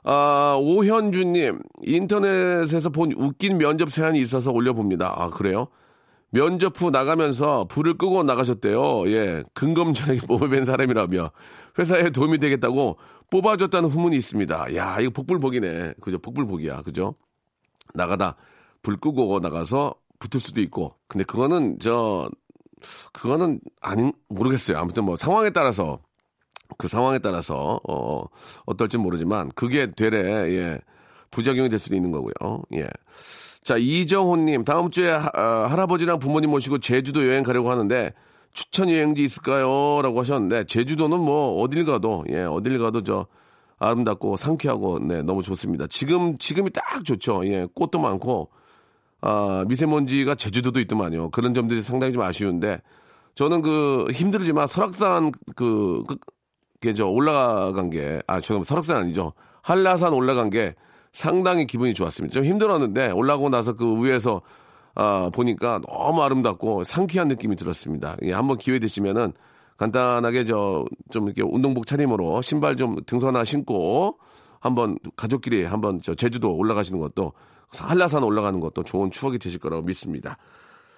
아, 0.04 0.58
오현주님, 0.60 1.60
인터넷에서 1.84 2.90
본 2.90 3.14
웃긴 3.14 3.58
면접 3.58 3.92
사연이 3.92 4.22
있어서 4.22 4.52
올려봅니다. 4.52 5.14
아, 5.18 5.30
그래요? 5.30 5.68
면접 6.30 6.82
후 6.82 6.90
나가면서 6.90 7.66
불을 7.66 7.98
끄고 7.98 8.24
나가셨대요. 8.24 9.08
예. 9.08 9.44
근검절약에 9.54 10.22
뺀 10.50 10.66
사람이라며 10.66 11.32
회사에 11.78 12.10
도움이 12.10 12.40
되겠다고 12.40 12.98
뽑아줬다는 13.30 13.90
후문이 13.90 14.18
있습니다. 14.18 14.76
야, 14.76 15.00
이거 15.00 15.12
복불복이네. 15.12 15.94
그죠? 16.02 16.18
복불복이야. 16.18 16.82
그죠? 16.82 17.16
나가다 17.94 18.36
불 18.82 18.98
끄고 18.98 19.40
나가서 19.40 19.94
붙을 20.20 20.42
수도 20.42 20.60
있고. 20.62 20.96
근데 21.08 21.24
그거는 21.24 21.78
저, 21.80 22.28
그거는 23.14 23.60
아닌, 23.80 24.12
모르겠어요. 24.28 24.78
아무튼 24.80 25.04
뭐 25.04 25.16
상황에 25.16 25.52
따라서 25.52 26.00
그 26.78 26.88
상황에 26.88 27.20
따라서 27.20 27.80
어 27.88 28.24
어떨지 28.66 28.98
모르지만 28.98 29.50
그게 29.56 29.92
되레 29.92 30.20
예 30.56 30.80
부작용이 31.32 31.70
될 31.70 31.80
수도 31.80 31.96
있는 31.96 32.12
거고요. 32.12 32.64
예. 32.76 32.88
자 33.64 33.78
이정호님 33.78 34.66
다음 34.66 34.90
주에 34.90 35.10
하, 35.10 35.30
아, 35.34 35.68
할아버지랑 35.70 36.20
부모님 36.20 36.52
모시고 36.52 36.80
제주도 36.80 37.28
여행 37.28 37.44
가려고 37.44 37.72
하는데 37.72 38.14
추천 38.52 38.90
여행지 38.90 39.24
있을까요?라고 39.24 40.20
하셨는데 40.20 40.66
제주도는 40.66 41.20
뭐 41.20 41.62
어딜 41.62 41.86
가도 41.86 42.24
예 42.30 42.44
어딜 42.44 42.78
가도 42.80 43.04
저 43.04 43.26
아름답고 43.80 44.38
상쾌하고 44.38 45.00
네 45.00 45.24
너무 45.24 45.42
좋습니다. 45.42 45.88
지금 45.88 46.38
지금이 46.38 46.72
딱 46.72 47.04
좋죠. 47.04 47.46
예 47.48 47.68
꽃도 47.74 48.00
많고 48.00 48.50
아 49.22 49.66
미세먼지가 49.68 50.36
제주도도 50.36 50.80
있더만요. 50.82 51.32
그런 51.32 51.54
점들이 51.54 51.82
상당히 51.82 52.14
좀 52.14 52.22
아쉬운데 52.22 52.82
저는 53.36 53.62
그 53.62 54.06
힘들지만 54.12 54.68
설악산 54.68 55.32
그, 55.56 56.04
그 56.08 56.18
그저 56.84 57.08
올라간 57.08 57.90
게, 57.90 58.22
아, 58.28 58.42
죄송합니다. 58.42 58.68
설악산 58.70 58.98
아니죠. 58.98 59.34
한라산 59.62 60.14
올라간 60.14 60.50
게 60.50 60.76
상당히 61.14 61.66
기분이 61.66 61.94
좋았습니다. 61.94 62.34
좀 62.34 62.44
힘들었는데 62.44 63.12
올라가고 63.12 63.50
나서 63.50 63.74
그 63.74 64.04
위에서 64.06 64.42
아, 64.96 65.30
보니까 65.34 65.80
너무 65.88 66.22
아름답고 66.22 66.84
상쾌한 66.84 67.28
느낌이 67.30 67.56
들었습니다. 67.56 68.18
예, 68.24 68.34
한번 68.34 68.58
기회 68.58 68.80
되시면은 68.80 69.34
간단하게 69.78 70.46
저 70.46 70.86
좀 71.12 71.26
이렇게 71.26 71.42
운동복 71.42 71.88
차림으로 71.88 72.42
신발 72.42 72.76
좀 72.76 72.98
등산 73.06 73.30
하나 73.30 73.46
신고 73.46 74.18
한번 74.60 74.98
가족끼리 75.16 75.64
한번 75.64 76.02
저 76.02 76.14
제주도 76.16 76.56
올라가시는 76.56 77.00
것도 77.00 77.34
한라산 77.72 78.24
올라가는 78.24 78.60
것도 78.60 78.84
좋은 78.84 79.12
추억이 79.12 79.40
되실 79.40 79.60
거라고 79.60 79.84
믿습니다. 79.84 80.38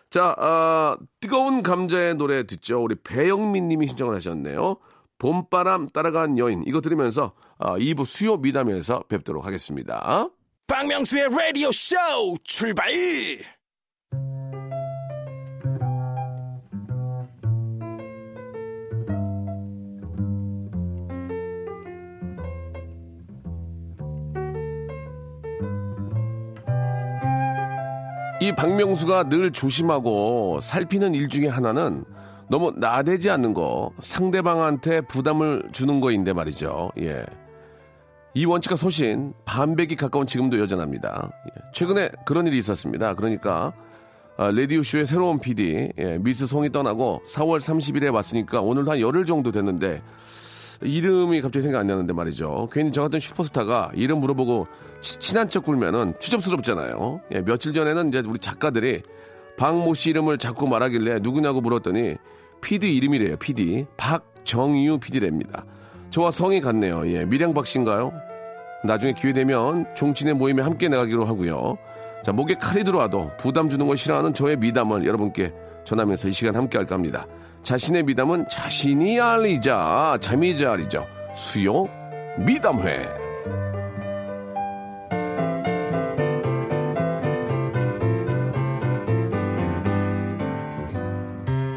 자, 0.10 0.36
아, 0.38 0.96
뜨거운 1.20 1.64
감자의 1.64 2.16
노래 2.16 2.44
듣죠. 2.44 2.82
우리 2.84 2.96
배영민 2.96 3.68
님이 3.68 3.88
신청을 3.88 4.16
하셨네요. 4.16 4.78
봄바람 5.18 5.90
따라간 5.90 6.38
여인 6.38 6.64
이거 6.66 6.82
들으면서 6.82 7.34
어, 7.58 7.76
2부 7.78 8.06
수요 8.06 8.38
미담에서 8.38 9.04
뵙도록 9.08 9.46
하겠습니다. 9.46 10.30
박명수의 10.68 11.30
라디오 11.30 11.72
쇼 11.72 11.96
출발! 12.44 12.92
이 28.42 28.52
박명수가 28.52 29.30
늘 29.30 29.50
조심하고 29.50 30.60
살피는 30.62 31.16
일 31.16 31.30
중에 31.30 31.48
하나는 31.48 32.06
너무 32.50 32.72
나대지 32.76 33.30
않는 33.30 33.54
거, 33.54 33.92
상대방한테 34.00 35.02
부담을 35.02 35.64
주는 35.72 36.00
거인데 36.00 36.34
말이죠. 36.34 36.92
예. 37.00 37.26
이 38.34 38.46
원칙과 38.46 38.76
소신, 38.76 39.34
반백이 39.46 39.96
가까운 39.96 40.28
지금도 40.28 40.60
여전합니다. 40.60 41.32
예. 41.48 41.62
최근에 41.74 42.10
그런 42.26 42.46
일이 42.48 42.58
있었습니다. 42.58 43.16
그러니까, 43.16 43.74
아, 44.38 44.52
레디오쇼의 44.52 45.06
새로운 45.06 45.40
PD, 45.40 45.94
예, 45.98 46.18
미스 46.20 46.46
송이 46.46 46.72
떠나고 46.72 47.22
4월 47.26 47.60
30일에 47.60 48.14
왔으니까 48.14 48.62
오늘도 48.62 48.92
한 48.92 49.00
열흘 49.00 49.26
정도 49.26 49.52
됐는데, 49.52 50.02
이름이 50.82 51.42
갑자기 51.42 51.64
생각 51.64 51.80
안 51.80 51.88
나는데 51.88 52.14
말이죠. 52.14 52.68
괜히 52.72 52.92
저 52.92 53.02
같은 53.02 53.20
슈퍼스타가 53.20 53.92
이름 53.96 54.20
물어보고 54.20 54.68
치, 55.02 55.18
친한 55.20 55.50
척 55.50 55.64
굴면은 55.66 56.16
추접스럽잖아요. 56.20 57.22
예, 57.34 57.42
며칠 57.42 57.74
전에는 57.74 58.10
이제 58.10 58.22
우리 58.26 58.40
작가들이 58.40 59.02
박모 59.58 59.94
씨 59.94 60.10
이름을 60.10 60.38
자꾸 60.38 60.68
말하길래 60.68 61.20
누구냐고 61.20 61.62
물었더니 61.62 62.16
PD 62.62 62.96
이름이래요. 62.96 63.38
PD 63.38 63.86
박정유 63.98 65.00
PD랍니다. 65.00 65.66
저와 66.10 66.32
성이 66.32 66.62
같네요. 66.62 67.08
예, 67.08 67.26
밀양박 67.26 67.68
씨인가요? 67.68 68.14
나중에 68.84 69.14
기회 69.14 69.34
되면 69.34 69.86
종친의 69.96 70.36
모임에 70.36 70.62
함께 70.62 70.88
나가기로 70.88 71.26
하고요. 71.26 71.78
자, 72.24 72.32
목에 72.32 72.56
칼이 72.56 72.84
들어와도 72.84 73.32
부담 73.38 73.70
주는 73.70 73.86
걸 73.86 73.98
싫어하는 73.98 74.34
저의 74.34 74.58
미담을 74.58 75.06
여러분께 75.06 75.54
전하면서 75.84 76.28
이 76.28 76.32
시간 76.32 76.56
함께 76.56 76.78
할까 76.78 76.96
합니다. 76.96 77.26
자신의 77.64 78.04
미담은 78.04 78.48
자신이 78.50 79.20
알리자, 79.20 80.18
잠이 80.22 80.58
자리죠. 80.58 81.06
수요 81.34 81.88
미담회. 82.38 83.25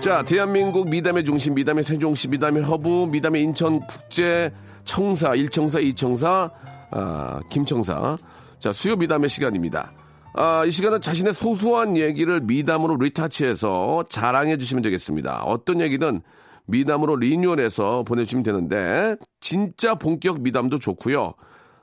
자, 0.08 0.22
대한민국 0.22 0.88
미담의 0.88 1.22
중심, 1.26 1.52
미담의 1.52 1.84
세종시, 1.84 2.28
미담의 2.28 2.62
허브, 2.62 2.88
미담의 3.10 3.42
인천 3.42 3.86
국제 3.86 4.50
청사, 4.84 5.32
1청사, 5.32 5.84
2청사, 5.92 6.50
아, 6.92 7.40
김청사. 7.50 8.16
자, 8.58 8.72
수요 8.72 8.96
미담의 8.96 9.28
시간입니다. 9.28 9.92
아, 10.32 10.64
이 10.64 10.70
시간은 10.70 11.02
자신의 11.02 11.34
소소한 11.34 11.98
얘기를 11.98 12.40
미담으로 12.40 12.96
retouch해서 12.96 14.04
자랑해 14.08 14.56
주시면 14.56 14.82
되겠습니다. 14.82 15.42
어떤 15.44 15.82
얘기든 15.82 16.22
미담으로 16.64 17.16
리뉴얼해서 17.16 18.04
보내주시면 18.04 18.44
되는데, 18.44 19.14
진짜 19.40 19.94
본격 19.94 20.40
미담도 20.40 20.78
좋고요. 20.78 21.34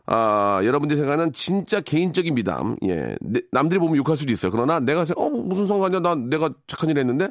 아, 0.08 0.62
여러분들이 0.64 0.98
생각하는 0.98 1.32
진짜 1.32 1.80
개인적인 1.80 2.34
미담, 2.34 2.76
예. 2.86 3.16
내, 3.22 3.42
남들이 3.52 3.80
보면 3.80 3.98
욕할 3.98 4.18
수도 4.18 4.32
있어요. 4.32 4.52
그러나 4.52 4.80
내가 4.80 5.06
어, 5.16 5.30
무슨 5.30 5.68
상관이야? 5.68 6.00
난 6.00 6.28
내가 6.28 6.50
착한 6.66 6.90
일 6.90 6.98
했는데? 6.98 7.30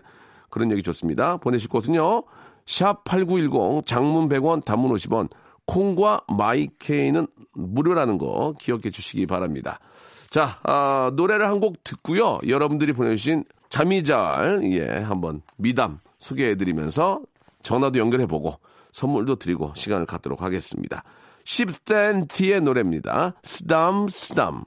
그런 0.55 0.71
얘기 0.71 0.83
좋습니다. 0.83 1.37
보내실 1.39 1.69
곳은요. 1.69 2.23
샵 2.65 3.03
8910 3.05 3.85
장문 3.85 4.29
100원 4.29 4.65
단문 4.65 4.91
50원 4.93 5.29
콩과 5.67 6.23
마이케이는 6.29 7.27
무료라는 7.53 8.19
거 8.19 8.55
기억해 8.59 8.91
주시기 8.91 9.27
바랍니다. 9.27 9.81
자, 10.31 10.59
아, 10.63 11.11
노래를 11.15 11.47
한 11.47 11.61
곡 11.61 11.83
듣고요. 11.85 12.39
여러분들이 12.47 12.93
보내주신 12.93 13.45
잠이 13.69 14.05
잘, 14.05 14.61
예, 14.73 14.87
한번 14.89 15.43
미담 15.59 15.99
소개해 16.19 16.55
드리면서 16.57 17.21
전화도 17.65 17.99
연결해 17.99 18.27
보고 18.27 18.55
선물도 18.93 19.37
드리고 19.37 19.73
시간을 19.75 20.07
갖도록 20.07 20.43
하겠습니다. 20.43 21.03
10센티의 21.45 22.61
노래입니다. 22.63 23.35
쓰담, 23.43 24.07
쓰담. 24.09 24.65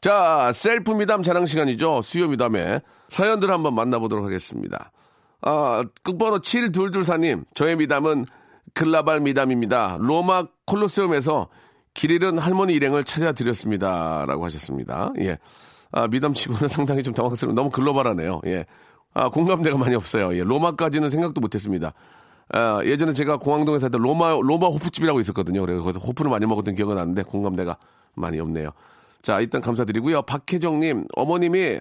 자, 0.00 0.52
셀프 0.54 0.90
미담 0.92 1.22
자랑 1.22 1.46
시간이죠. 1.46 2.02
수요 2.02 2.28
미담에 2.28 2.80
사연들 3.08 3.50
한번 3.50 3.74
만나보도록 3.74 4.24
하겠습니다. 4.24 4.90
아, 5.46 5.84
끝번호 6.02 6.38
7224님, 6.38 7.44
저의 7.54 7.76
미담은 7.76 8.24
글라발 8.72 9.20
미담입니다. 9.20 9.98
로마 10.00 10.46
콜로세움에서 10.64 11.48
길 11.92 12.10
잃은 12.10 12.38
할머니 12.38 12.72
일행을 12.74 13.04
찾아드렸습니다. 13.04 14.24
라고 14.26 14.44
하셨습니다. 14.46 15.12
예. 15.20 15.38
아, 15.92 16.08
미담치고는 16.08 16.66
상당히 16.68 17.02
좀 17.02 17.12
당황스러워. 17.12 17.54
너무 17.54 17.70
글로벌하네요. 17.70 18.40
예. 18.46 18.64
아, 19.12 19.28
공감대가 19.28 19.76
많이 19.76 19.94
없어요. 19.94 20.34
예. 20.34 20.42
로마까지는 20.42 21.10
생각도 21.10 21.42
못 21.42 21.54
했습니다. 21.54 21.92
아, 22.48 22.80
예전에 22.84 23.12
제가 23.12 23.36
공항동에 23.36 23.78
살때 23.78 23.98
로마, 23.98 24.30
로마 24.30 24.66
호프집이라고 24.68 25.20
있었거든요. 25.20 25.60
그래서 25.60 25.82
거기서 25.82 26.00
호프를 26.00 26.30
많이 26.30 26.46
먹었던 26.46 26.74
기억은 26.74 26.96
나는데 26.96 27.22
공감대가 27.22 27.76
많이 28.14 28.40
없네요. 28.40 28.70
자, 29.20 29.40
일단 29.40 29.60
감사드리고요. 29.60 30.22
박혜정님, 30.22 31.06
어머님이 31.14 31.80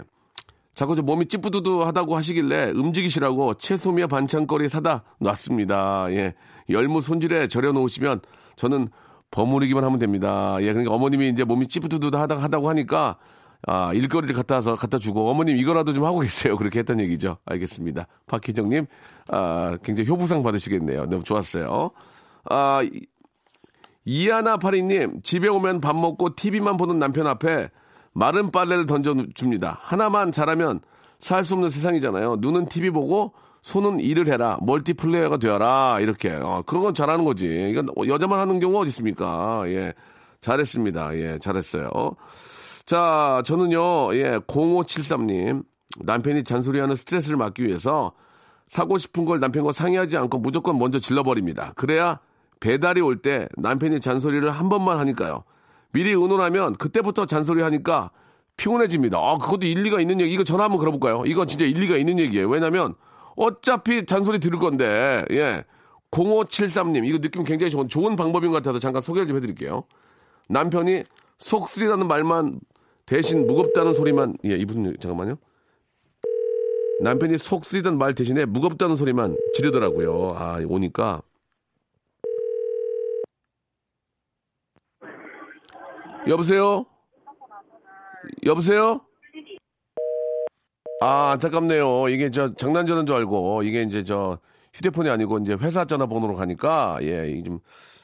자꾸 0.74 0.96
저 0.96 1.02
몸이 1.02 1.28
찌뿌두두하다고 1.28 2.16
하시길래 2.16 2.72
움직이시라고 2.72 3.56
채소며 3.56 4.08
반찬거리 4.08 4.70
사다 4.70 5.04
놨습니다. 5.20 6.08
예. 6.12 6.34
열무 6.70 7.02
손질에 7.02 7.48
절여 7.48 7.74
놓으시면 7.74 8.22
저는 8.56 8.90
버무리기만 9.32 9.84
하면 9.84 10.00
됩니다. 10.00 10.58
예. 10.62 10.68
그러니까 10.68 10.94
어머님이 10.94 11.30
이제 11.30 11.44
몸이 11.44 11.68
찌뿌두두하다고 11.68 12.42
하다고 12.42 12.70
하니까 12.70 13.18
아, 13.66 13.94
일거리를 13.94 14.36
갖다 14.36 14.56
와서 14.56 14.76
갖다 14.76 14.98
주고 14.98 15.30
어머님 15.30 15.56
이거라도 15.56 15.94
좀 15.94 16.06
하고 16.06 16.20
계세요. 16.20 16.58
그렇게 16.58 16.80
했던 16.80 17.00
얘기죠. 17.00 17.38
알겠습니다. 17.46 18.08
박희정 18.28 18.70
님, 18.70 18.86
아, 19.28 19.78
굉장히 19.84 20.10
효부상 20.10 20.44
받으시겠네요. 20.44 21.06
너무 21.06 21.24
좋았어요. 21.24 21.92
아, 22.50 22.82
이하나 24.06 24.58
파리 24.58 24.84
님, 24.84 25.22
집에 25.22 25.48
오면 25.48 25.80
밥 25.80 25.96
먹고 25.96 26.36
TV만 26.36 26.76
보는 26.76 27.00
남편 27.00 27.26
앞에 27.26 27.70
마른 28.14 28.52
빨래를 28.52 28.86
던져줍니다. 28.86 29.78
하나만 29.82 30.32
잘하면 30.32 30.82
살 31.20 31.44
수 31.44 31.54
없는 31.54 31.70
세상이잖아요. 31.70 32.38
눈은 32.40 32.66
TV 32.68 32.90
보고 32.92 33.34
손은 33.62 34.02
일을 34.02 34.28
해라. 34.28 34.58
멀티플레이어가 34.62 35.38
되어라. 35.38 36.00
이렇게. 36.02 36.32
어, 36.32 36.64
그런 36.66 36.84
건 36.84 36.94
잘하는 36.94 37.24
거지. 37.24 37.70
이건 37.72 37.88
여자만 38.08 38.40
하는 38.40 38.60
경우가 38.60 38.82
어디 38.82 38.90
있습니까? 38.90 39.64
예. 39.68 39.94
잘했습니다. 40.42 41.16
예, 41.18 41.40
잘했어요. 41.40 41.90
자, 42.86 43.42
저는요, 43.46 44.14
예, 44.16 44.40
0573님. 44.40 45.64
남편이 46.02 46.44
잔소리하는 46.44 46.98
스트레스를 46.98 47.38
막기 47.38 47.64
위해서 47.66 48.12
사고 48.68 48.98
싶은 48.98 49.24
걸 49.24 49.40
남편과 49.40 49.72
상의하지 49.72 50.18
않고 50.18 50.40
무조건 50.40 50.78
먼저 50.80 51.00
질러버립니다. 51.00 51.72
그래야 51.76 52.20
배달이 52.60 53.00
올 53.00 53.22
때 53.22 53.48
남편이 53.58 54.02
잔소리를 54.02 54.50
한 54.52 54.68
번만 54.68 54.98
하니까요. 55.00 55.44
미리 55.94 56.12
의논하면 56.12 56.74
그때부터 56.74 57.26
잔소리 57.26 57.62
하니까 57.62 58.12
피곤해집니다. 58.58 59.18
아, 59.18 59.38
그것도 59.38 59.66
일리가 59.66 60.02
있는 60.02 60.20
얘기. 60.20 60.34
이거 60.34 60.44
전화 60.44 60.66
한번 60.66 60.80
걸어볼까요? 60.80 61.24
이건 61.26 61.48
진짜 61.48 61.66
일리가 61.66 61.98
있는 61.98 62.20
얘기예요. 62.20 62.50
왜냐면 62.50 62.96
어차피 63.36 64.06
잔소리 64.06 64.40
들을 64.40 64.60
건데, 64.60 65.26
예. 65.32 65.64
0573님, 66.12 67.08
이거 67.08 67.18
느낌 67.18 67.44
굉장히 67.44 67.72
좋은, 67.72 67.88
좋은 67.88 68.16
방법인 68.16 68.52
것 68.52 68.58
같아서 68.58 68.78
잠깐 68.78 69.02
소개를 69.02 69.28
좀 69.28 69.38
해드릴게요. 69.38 69.84
남편이 70.50 71.04
속 71.40 71.68
쓰리다는 71.70 72.08
말만 72.08 72.60
대신 73.06 73.48
무겁다는 73.48 73.96
소리만, 73.96 74.36
예, 74.46 74.56
이분, 74.56 74.96
잠깐만요. 75.00 75.38
남편이 77.02 77.40
속 77.40 77.66
쓰리다는 77.66 77.98
말 77.98 78.14
대신에 78.14 78.46
무겁다는 78.46 78.96
소리만 78.96 79.36
지르더라고요. 79.56 80.36
아, 80.38 80.60
오니까. 80.68 81.22
여보세요? 86.28 86.86
여보세요? 88.46 89.02
아, 91.02 91.32
안타깝네요. 91.32 92.08
이게 92.10 92.32
저 92.32 92.54
장난 92.56 92.86
전화인 92.86 93.06
줄 93.06 93.16
알고 93.16 93.64
이게 93.64 93.82
이제 93.82 94.04
저 94.04 94.40
휴대폰이 94.74 95.10
아니고 95.10 95.40
이제 95.40 95.58
회사 95.60 95.86
전화번호로 95.86 96.36
가니까 96.36 96.98
예, 97.02 97.42
좀 97.44 97.60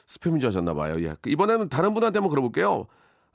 스팸인 0.06 0.40
줄 0.40 0.50
아셨나 0.50 0.74
봐요. 0.74 0.96
예. 1.02 1.14
이번에는 1.26 1.68
다른 1.70 1.94
분한테 1.94 2.18
한번 2.18 2.28
걸어볼게요. 2.30 2.86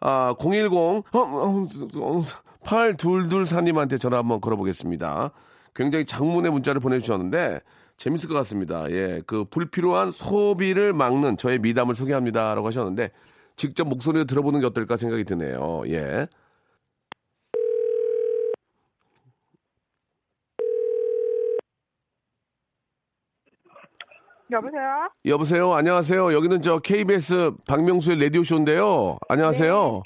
아, 0.01 0.35
010 0.39 0.71
어, 0.73 1.03
어, 1.13 1.67
어, 1.95 2.21
8224님한테 2.63 3.99
전화 3.99 4.17
한번 4.17 4.39
걸어보겠습니다. 4.39 5.31
굉장히 5.73 6.05
장문의 6.05 6.51
문자를 6.51 6.79
보내주셨는데 6.79 7.61
재밌을 7.97 8.29
것 8.29 8.35
같습니다. 8.35 8.89
예, 8.91 9.21
그 9.25 9.45
불필요한 9.45 10.11
소비를 10.11 10.93
막는 10.93 11.37
저의 11.37 11.59
미담을 11.59 11.95
소개합니다 11.95 12.53
라고 12.53 12.67
하셨는데 12.67 13.09
직접 13.55 13.87
목소리를 13.87 14.27
들어보는 14.27 14.59
게 14.59 14.65
어떨까 14.65 14.97
생각이 14.97 15.23
드네요. 15.23 15.83
예. 15.87 16.27
여보세요? 24.51 25.09
여보세요. 25.25 25.73
안녕하세요. 25.73 26.33
여기는 26.33 26.61
저 26.61 26.77
KBS 26.79 27.51
박명수의 27.67 28.21
라디오 28.21 28.43
쇼인데요. 28.43 29.17
안녕하세요. 29.27 30.03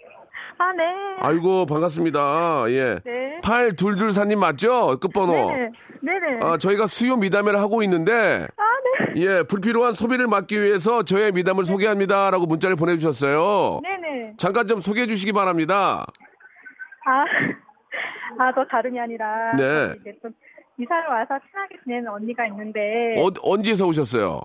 아, 0.58 0.72
네. 0.74 0.84
아이고 1.20 1.66
반갑습니다. 1.66 2.66
예. 2.70 3.00
네. 3.04 3.40
8224님 3.44 4.38
맞죠? 4.38 4.98
끝번호. 5.00 5.34
네네. 5.34 5.72
네네. 6.02 6.40
아, 6.42 6.58
저희가 6.58 6.88
수요 6.88 7.18
미담회를 7.18 7.60
하고 7.60 7.84
있는데 7.84 8.14
아, 8.14 8.64
네. 8.79 8.79
예, 9.18 9.44
불필요한 9.44 9.94
소비를 9.94 10.28
막기 10.28 10.62
위해서 10.62 11.04
저의 11.04 11.32
미담을 11.32 11.66
소개합니다라고 11.66 12.46
문자를 12.46 12.76
보내 12.76 12.96
주셨어요. 12.98 13.82
네네. 13.84 14.34
잠깐 14.38 14.68
좀 14.68 14.80
소개해 14.80 15.08
주시기 15.08 15.34
바랍니다. 15.34 16.06
아, 17.06 17.24
아, 18.40 18.52
저 18.54 18.66
다름이 18.66 19.00
아니라. 19.00 19.56
네. 19.58 19.96
이제 20.02 20.18
좀 20.22 20.32
이사를 20.78 21.08
와서 21.10 21.40
친하게 21.50 21.76
지내는 21.84 22.08
언니가 22.10 22.46
있는데. 22.48 23.16
어, 23.20 23.30
언제에서 23.44 23.86
오셨어요? 23.88 24.42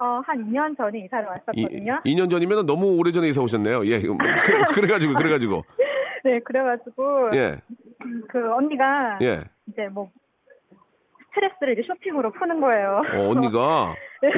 어, 0.00 0.20
한 0.24 0.44
2년 0.50 0.76
전에 0.76 1.00
이사를 1.00 1.26
왔었거든요. 1.26 2.00
2, 2.04 2.14
년 2.14 2.28
전이면 2.28 2.66
너무 2.66 2.96
오래 2.98 3.10
전에 3.10 3.28
이사 3.28 3.40
오셨네요. 3.40 3.84
예. 3.86 4.00
그래, 4.00 4.14
그래가지고, 4.74 5.14
그래가지고. 5.14 5.64
네, 6.24 6.40
그래가지고. 6.40 7.30
예. 7.34 7.56
그 8.28 8.52
언니가. 8.52 9.18
예. 9.22 9.44
이제 9.66 9.88
뭐, 9.90 10.10
스트레스를 11.28 11.72
이제 11.78 11.82
쇼핑으로 11.86 12.32
푸는 12.32 12.60
거예요. 12.60 13.02
어, 13.14 13.30
언니가. 13.30 13.94
네. 14.22 14.30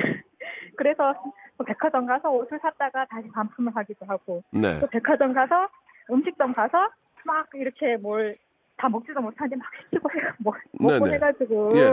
그래서 0.77 1.15
또 1.59 1.65
백화점 1.65 2.07
가서 2.07 2.31
옷을 2.31 2.59
샀다가 2.61 3.05
다시 3.07 3.29
반품을 3.31 3.75
하기도 3.77 4.07
하고. 4.07 4.43
네. 4.53 4.79
또 4.81 4.87
백화점 4.87 5.33
가서 5.33 5.69
음식점 6.11 6.55
가서 6.55 6.89
막 7.25 7.47
이렇게 7.55 7.97
뭘 7.97 8.37
다 8.81 8.89
먹지도 8.89 9.21
못하는데 9.21 9.57
막 9.57 9.67
시키고 9.85 10.09
해, 10.11 10.23
뭐, 10.41 10.55
먹고 10.73 11.05
네네. 11.05 11.17
해가지고. 11.17 11.73
예. 11.77 11.91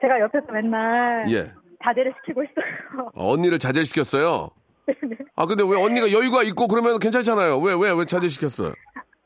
제가 0.00 0.20
옆에서 0.20 0.52
맨날. 0.52 1.26
예. 1.28 1.42
자제를 1.82 2.14
시키고 2.20 2.44
있어요. 2.44 3.10
어, 3.14 3.32
언니를 3.32 3.58
자제시켰어요. 3.58 4.48
네. 4.86 4.94
아, 5.34 5.44
근데 5.46 5.64
왜 5.64 5.74
언니가 5.80 6.10
여유가 6.12 6.42
있고 6.44 6.68
그러면 6.68 6.98
괜찮잖아요. 7.00 7.58
왜, 7.58 7.74
왜, 7.74 7.90
왜 7.92 8.04
자제시켰어요? 8.04 8.72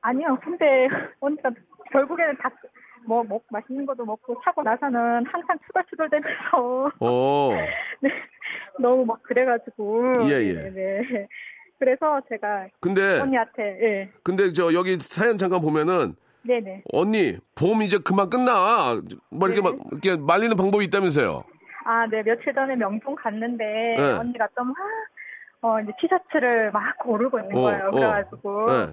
아니요, 0.00 0.38
근데 0.42 0.88
언니가 1.20 1.50
결국에는 1.92 2.36
다, 2.38 2.50
뭐, 3.06 3.22
먹, 3.24 3.44
맛있는 3.50 3.86
것도 3.86 4.04
먹고 4.04 4.40
사고 4.44 4.62
나서는 4.62 5.24
항상 5.26 5.58
추덜추덜대면서. 5.66 6.92
어. 7.00 7.50
네, 8.00 8.10
너무 8.78 9.04
막 9.04 9.22
그래가지고. 9.22 10.24
예, 10.24 10.42
예. 10.42 10.52
네, 10.54 10.70
네. 10.70 11.28
그래서 11.78 12.20
제가 12.28 12.68
근데, 12.80 13.20
언니한테, 13.20 13.62
예. 13.82 14.10
근데 14.22 14.52
저 14.52 14.72
여기 14.72 14.96
사연 14.98 15.36
잠깐 15.36 15.60
보면은 15.60 16.14
네네. 16.42 16.82
언니, 16.92 17.36
봄 17.54 17.82
이제 17.82 17.98
그만 17.98 18.30
끝나. 18.30 18.94
뭐 19.30 19.48
이렇게 19.48 19.60
네. 19.60 19.68
막, 19.68 19.78
이렇게 19.90 20.16
말리는 20.16 20.56
방법이 20.56 20.84
있다면서요. 20.86 21.44
아, 21.84 22.06
네, 22.06 22.22
며칠 22.22 22.54
전에 22.54 22.76
명동 22.76 23.16
갔는데, 23.16 23.64
네. 23.96 24.12
언니가 24.12 24.46
좀, 24.56 24.68
막, 24.68 24.76
어, 25.62 25.80
이제 25.80 25.92
티셔츠를 26.00 26.70
막 26.72 26.96
고르고 26.98 27.38
있는 27.40 27.56
어, 27.56 27.62
거예요. 27.62 27.86
어. 27.88 27.90
그래가지고. 27.90 28.66
네. 28.66 28.92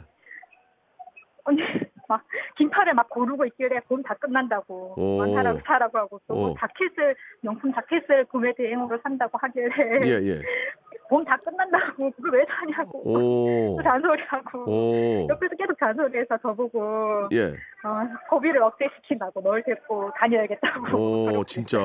언니, 1.45 1.61
막, 2.09 2.23
긴팔을 2.57 2.93
막 2.95 3.07
고르고 3.09 3.45
있길래 3.45 3.79
봄 3.87 4.01
다 4.03 4.15
끝난다고. 4.15 4.95
오. 4.97 5.17
많다라고 5.19 5.59
사라고 5.65 5.97
하고, 5.99 6.19
또 6.27 6.33
오. 6.33 6.55
자켓을, 6.57 7.15
명품 7.41 7.71
자켓을 7.73 8.25
구매 8.25 8.51
대행으로 8.55 8.97
산다고 9.03 9.37
하길래. 9.37 9.69
예, 10.05 10.11
예. 10.27 10.39
봄 11.09 11.23
다 11.23 11.37
끝난다고, 11.37 12.11
그걸 12.11 12.39
왜 12.39 12.45
사냐고. 12.49 12.99
오. 13.07 13.77
또 13.77 13.83
잔소리하고. 13.83 14.59
오. 14.67 15.27
옆에서 15.29 15.55
계속 15.55 15.77
잔소리해서 15.79 16.37
저보고, 16.41 17.27
예. 17.33 17.45
어, 17.87 18.01
소비를 18.29 18.61
억제시킨다고, 18.63 19.41
널 19.41 19.63
데리고 19.63 20.11
다녀야겠다고. 20.17 20.97
오, 20.97 21.43
진짜. 21.45 21.77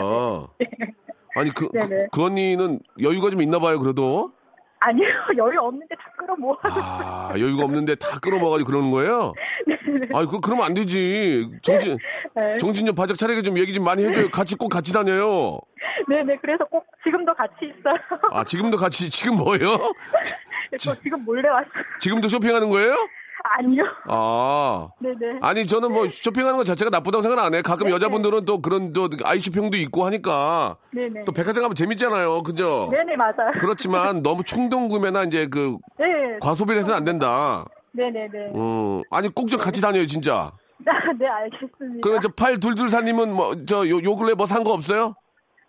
네. 0.58 0.66
아니, 1.37 1.50
그, 1.50 1.68
그, 1.68 1.78
네네. 1.78 2.06
그 2.12 2.24
언니는 2.24 2.78
여유가 3.02 3.28
좀 3.30 3.42
있나 3.42 3.58
봐요, 3.58 3.78
그래도. 3.78 4.32
아니요, 4.80 5.06
여유 5.38 5.58
없는데 5.60 5.94
다 5.96 6.12
끌어모아서. 6.18 6.68
아, 6.82 7.32
여유가 7.38 7.64
없는데 7.64 7.94
다 7.94 8.18
끌어모아가지고 8.20 8.70
그러는 8.70 8.90
거예요? 8.90 9.32
아니, 10.14 10.26
그, 10.28 10.40
그러면 10.40 10.64
안 10.66 10.74
되지. 10.74 11.48
정신, 11.62 11.98
네. 12.35 12.57
정신 12.59 12.87
좀 12.87 12.94
바짝 12.94 13.16
차리게 13.16 13.42
좀 13.42 13.59
얘기 13.59 13.72
좀 13.74 13.85
많이 13.85 14.04
해줘요. 14.04 14.30
같이 14.30 14.57
꼭 14.57 14.68
같이 14.68 14.92
다녀요. 14.92 15.59
네네, 16.09 16.38
그래서 16.40 16.64
꼭 16.66 16.85
지금도 17.04 17.35
같이 17.35 17.54
있어요. 17.62 17.94
아, 18.33 18.44
지금도 18.44 18.76
같이, 18.76 19.09
지금 19.11 19.37
뭐예요? 19.37 19.92
저 20.78 20.94
지금 21.02 21.24
몰래 21.24 21.48
왔어요. 21.48 21.70
지금도 22.00 22.28
쇼핑하는 22.28 22.68
거예요? 22.70 22.96
아니요. 23.59 23.85
아. 24.09 24.88
네네. 25.00 25.38
아니 25.42 25.66
저는 25.66 25.92
뭐 25.92 26.09
쇼핑하는 26.09 26.57
것 26.57 26.64
자체가 26.64 26.90
나쁘다고 26.90 27.20
생각 27.20 27.44
안 27.44 27.54
해. 27.54 27.61
가끔 27.61 27.85
네네. 27.85 27.94
여자분들은 27.96 28.46
또 28.46 28.62
그런 28.62 28.94
또 28.94 29.09
아이 29.24 29.38
쇼핑도 29.38 29.76
있고 29.76 30.07
하니까 30.07 30.76
네네. 30.94 31.24
또 31.26 31.33
백화점 31.33 31.62
가면 31.62 31.74
재밌잖아요. 31.74 32.42
그죠? 32.42 32.88
네네, 32.90 33.16
맞아요. 33.16 33.52
그렇지만 33.61 34.22
너무 34.22 34.44
충동 34.44 34.88
구매나 34.88 35.24
이제 35.24 35.46
그 35.46 35.76
네. 35.98 36.38
과소비를 36.40 36.80
해서는 36.80 36.96
안 36.96 37.04
된다. 37.04 37.66
네네네. 37.94 38.52
음, 38.54 39.02
아니 39.11 39.28
꼭 39.28 39.48
좀 39.48 39.61
같이 39.61 39.80
다녀요, 39.80 40.07
진짜. 40.07 40.52
네, 41.18 41.26
알겠습니다. 41.26 42.00
그럼 42.02 42.20
저 42.20 42.28
팔 42.30 42.59
둘둘사님은 42.61 43.33
뭐 43.33 43.64
저요 43.64 44.02
요 44.02 44.16
근래 44.16 44.35
뭐 44.35 44.46
산 44.46 44.64
거 44.64 44.72
없어요? 44.72 45.14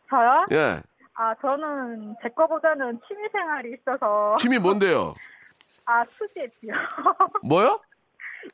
저요? 0.09 0.45
예. 0.51 0.81
아, 1.17 1.33
저는 1.41 2.15
제 2.21 2.29
거보다는 2.29 2.99
취미 3.07 3.21
생활이 3.31 3.73
있어서. 3.79 4.35
취미 4.37 4.57
뭔데요? 4.57 5.13
아, 5.85 6.03
수집이요. 6.03 6.73
뭐요? 7.43 7.79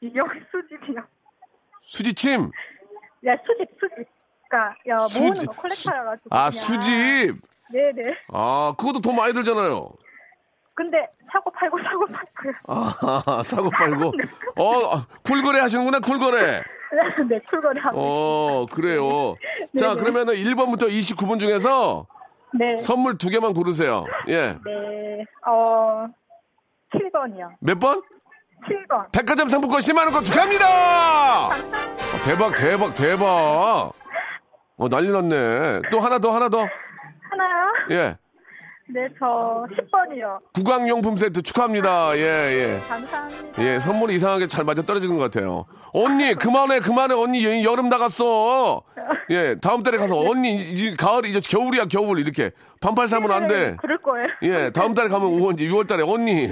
이용 0.01 0.27
수집이요. 0.51 1.01
수지침. 1.81 2.51
야, 3.25 3.35
수집, 3.45 3.67
수집. 3.79 4.07
그니까, 4.49 4.75
야, 4.89 4.95
모으는 5.17 5.45
거 5.45 5.53
콜렉터여가지고. 5.53 6.29
아, 6.29 6.49
그냥. 6.49 6.51
수집. 6.51 7.35
네네. 7.71 8.15
아, 8.33 8.73
그것도 8.77 8.99
돈 8.99 9.15
많이 9.15 9.33
들잖아요. 9.33 9.89
근데, 10.73 11.07
사고 11.31 11.51
팔고 11.51 11.77
사고 11.83 12.05
팔고요. 12.07 12.53
아, 12.67 13.43
사고 13.43 13.69
팔고. 13.69 14.13
어, 14.57 14.95
아, 14.95 15.05
쿨거래 15.23 15.59
하시는구나, 15.59 15.99
쿨거래. 15.99 16.61
네, 17.29 17.39
출거리 17.49 17.79
하고. 17.79 17.97
어, 17.99 18.65
그래요. 18.71 19.35
자, 19.77 19.89
네네. 19.89 19.99
그러면은 20.01 20.33
1번부터 20.33 20.89
29분 20.89 21.39
중에서 21.39 22.05
네. 22.53 22.75
선물 22.77 23.17
두 23.17 23.29
개만 23.29 23.53
고르세요. 23.53 24.05
예. 24.27 24.57
네, 24.65 25.25
어, 25.47 26.05
7번이요. 26.93 27.55
몇 27.61 27.79
번? 27.79 28.01
7번. 28.67 29.11
백화점 29.11 29.49
상품권 29.49 29.79
10만 29.79 29.99
원권 30.03 30.23
축하합니다! 30.25 31.47
어, 31.47 31.51
대박, 32.25 32.55
대박, 32.55 32.93
대박. 32.95 33.93
어, 34.77 34.89
난리 34.89 35.11
났네. 35.11 35.81
또 35.91 35.99
하나 35.99 36.19
더, 36.19 36.35
하나 36.35 36.49
더. 36.49 36.59
하나요? 37.29 37.73
예. 37.91 38.17
네, 38.93 39.07
저 39.17 39.65
10번이요. 39.69 40.39
구강용품 40.53 41.15
세트 41.15 41.41
축하합니다. 41.43 42.17
예, 42.17 42.21
예. 42.21 42.79
감사합니다. 42.89 43.63
예, 43.63 43.79
선물이 43.79 44.15
이상하게 44.15 44.47
잘 44.47 44.65
맞아 44.65 44.81
떨어지는 44.81 45.15
것 45.17 45.23
같아요. 45.31 45.65
언니, 45.93 46.33
그만해, 46.35 46.79
그만해, 46.79 47.13
언니, 47.15 47.45
여- 47.45 47.63
여름 47.71 47.87
나갔어. 47.89 48.81
예, 49.29 49.55
다음 49.61 49.83
달에 49.83 49.97
가서, 49.97 50.17
언니, 50.19 50.55
이제 50.55 50.93
가을, 50.97 51.25
이제 51.25 51.39
겨울이야, 51.39 51.85
겨울, 51.85 52.19
이렇게. 52.19 52.51
반팔 52.81 53.07
사면 53.07 53.31
안 53.31 53.45
돼. 53.45 53.71
네, 53.71 53.75
그럴 53.77 53.99
거예요. 53.99 54.27
예, 54.41 54.71
다음 54.71 54.95
달에 54.95 55.07
가면 55.07 55.29
5월, 55.29 55.55
6월 55.55 55.87
달에, 55.87 56.01
언니, 56.03 56.49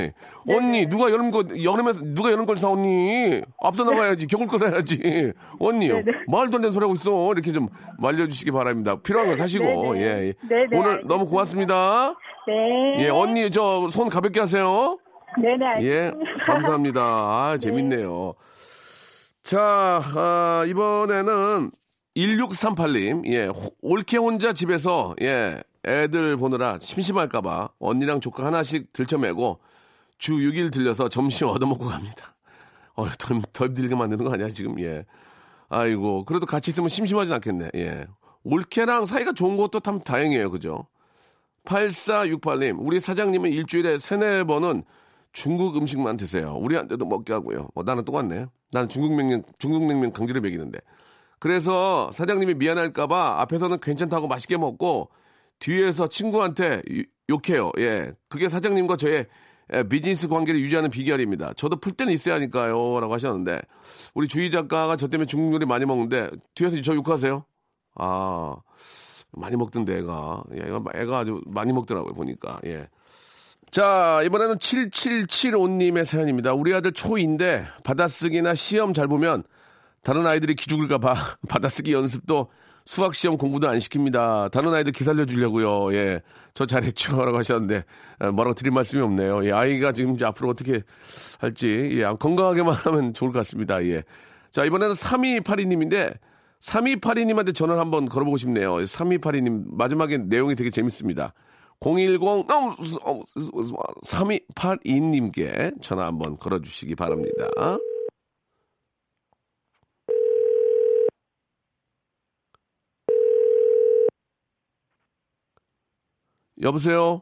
언니, 0.48 0.86
누가 0.86 1.10
여름 1.10 1.32
거, 1.32 1.44
여름에, 1.64 1.92
누가 2.14 2.32
여름 2.32 2.46
걸 2.46 2.56
사, 2.56 2.70
언니? 2.70 3.42
앞서 3.60 3.84
나가야지, 3.84 4.28
겨울 4.28 4.48
거 4.48 4.60
사야지. 4.60 5.34
언니, 5.60 5.88
네네. 5.88 6.04
말도 6.28 6.58
안 6.58 6.62
되는 6.62 6.72
소리 6.72 6.84
하고 6.84 6.94
있어. 6.94 7.32
이렇게 7.34 7.52
좀 7.52 7.68
말려주시기 7.98 8.52
바랍니다. 8.52 8.96
필요한 9.02 9.28
거 9.28 9.36
사시고, 9.36 9.94
네네. 9.94 10.02
예. 10.02 10.04
예. 10.28 10.34
네네, 10.48 10.68
오늘 10.72 10.88
알겠습니다. 10.92 11.08
너무 11.08 11.28
고맙습니다. 11.28 12.16
네. 12.48 13.06
예, 13.06 13.10
언니, 13.10 13.50
저, 13.50 13.88
손 13.90 14.08
가볍게 14.08 14.40
하세요. 14.40 15.00
네네, 15.42 15.66
예, 15.82 16.00
알겠습니다. 16.12 16.44
감사합니다. 16.44 17.02
아, 17.02 17.58
재밌네요. 17.62 18.36
자, 19.42 20.04
아, 20.16 20.64
이번에는 20.68 21.72
1638님, 22.16 23.26
예, 23.28 23.46
호- 23.48 23.72
올케 23.82 24.18
혼자 24.18 24.54
집에서, 24.54 25.16
예, 25.22 25.62
애들 25.86 26.38
보느라 26.38 26.78
심심할까봐 26.82 27.70
언니랑 27.80 28.20
조카 28.20 28.46
하나씩 28.46 28.92
들쳐매고 28.94 29.60
주 30.18 30.34
6일 30.34 30.72
들려서 30.72 31.08
점심 31.10 31.48
얻어먹고 31.50 31.86
갑니다. 31.86 32.36
어, 32.96 33.08
덜, 33.18 33.42
덜 33.54 33.74
들게 33.74 33.96
만드는 33.96 34.26
거 34.26 34.34
아니야, 34.34 34.50
지금, 34.50 34.80
예. 34.82 35.06
아이고, 35.70 36.26
그래도 36.26 36.46
같이 36.46 36.72
있으면 36.72 36.90
심심하진 36.90 37.34
않겠네, 37.36 37.70
예. 37.76 38.06
올케랑 38.44 39.06
사이가 39.06 39.34
좋은 39.34 39.56
것도 39.58 39.80
참 39.80 40.00
다행이에요, 40.02 40.52
그죠? 40.52 40.88
8468님, 41.66 42.78
우리 42.80 43.00
사장님은 43.00 43.52
일주일에 43.52 43.98
세네 43.98 44.44
번은 44.46 44.84
중국 45.32 45.78
음식만 45.78 46.18
드세요. 46.18 46.56
우리한테도 46.60 47.06
먹게 47.06 47.32
하고요. 47.34 47.70
어, 47.76 47.84
나는 47.84 48.04
똑같네. 48.04 48.48
나는 48.72 48.90
중국 48.90 49.14
냉면, 49.16 49.44
중국 49.60 49.86
냉면 49.86 50.12
강제로 50.12 50.42
먹이는데. 50.42 50.80
그래서 51.40 52.12
사장님이 52.12 52.56
미안할까봐 52.56 53.42
앞에서는 53.42 53.80
괜찮다고 53.80 54.28
맛있게 54.28 54.58
먹고 54.58 55.10
뒤에서 55.60 56.08
친구한테 56.08 56.82
유- 56.92 57.04
욕해요. 57.30 57.72
예. 57.80 58.12
그게 58.28 58.50
사장님과 58.50 58.98
저의 58.98 59.26
예, 59.74 59.84
비즈니스 59.84 60.28
관계를 60.28 60.60
유지하는 60.62 60.90
비결입니다. 60.90 61.54
저도 61.54 61.76
풀 61.76 61.94
때는 61.94 62.12
있어야 62.12 62.36
하니까요. 62.36 63.00
라고 63.00 63.14
하셨는데 63.14 63.62
우리 64.16 64.28
주희 64.28 64.50
작가가 64.50 64.98
저 64.98 65.08
때문에 65.08 65.28
중국 65.28 65.54
요리 65.54 65.66
많이 65.68 65.86
먹는데 65.86 66.30
뒤에서 66.56 66.82
저 66.82 66.96
욕하세요? 66.96 67.46
아, 67.96 68.56
많이 69.32 69.56
먹던데 69.56 70.00
애가. 70.00 70.44
예, 70.58 70.72
애가, 71.02 71.18
아주 71.20 71.42
많이 71.46 71.72
먹더라고요. 71.72 72.14
보니까. 72.14 72.60
예. 72.66 72.88
자, 73.70 74.22
이번에는 74.26 74.56
7775님의 74.56 76.04
사연입니다. 76.06 76.54
우리 76.54 76.74
아들 76.74 76.92
초2인데 76.92 77.68
받아쓰기나 77.84 78.56
시험 78.56 78.96
잘 78.96 79.08
보면 79.08 79.44
다른 80.04 80.26
아이들이 80.26 80.56
기죽을까봐 80.56 81.14
받아쓰기 81.50 81.94
연습도 81.94 82.50
수학 82.86 83.14
시험 83.14 83.38
공부도 83.38 83.70
안 83.70 83.78
시킵니다. 83.78 84.50
다른 84.52 84.74
아이들 84.74 84.92
기살려 84.92 85.26
주려고요. 85.26 85.94
예. 85.94 86.22
저 86.54 86.66
잘했죠라고 86.66 87.38
하셨는데 87.38 87.84
어, 88.20 88.32
뭐라고 88.32 88.56
드릴 88.56 88.72
말씀이 88.72 89.02
없네요. 89.04 89.46
예, 89.46 89.52
아이가 89.52 89.92
지금 89.92 90.16
이제 90.16 90.26
앞으로 90.26 90.50
어떻게 90.50 90.82
할지 91.40 91.90
예, 91.94 92.04
건강하게만 92.20 92.74
하면 92.86 93.14
좋을 93.14 93.32
것 93.32 93.40
같습니다. 93.40 93.84
예. 93.86 94.04
자, 94.52 94.66
이번에는 94.66 94.96
3282님인데 94.96 96.18
3282님한테 96.62 97.54
전화를 97.54 97.80
한번 97.80 98.10
걸어보고 98.10 98.38
싶네요. 98.38 98.78
3282님 98.78 99.66
마지막에 99.76 100.18
내용이 100.18 100.56
되게 100.56 100.70
재밌습니다. 100.72 101.34
010 101.82 102.20
3282님께 104.04 105.82
전화 105.82 106.08
한번 106.08 106.38
걸어주시기 106.38 106.96
바랍니다. 106.96 107.48
여보세요? 116.62 117.22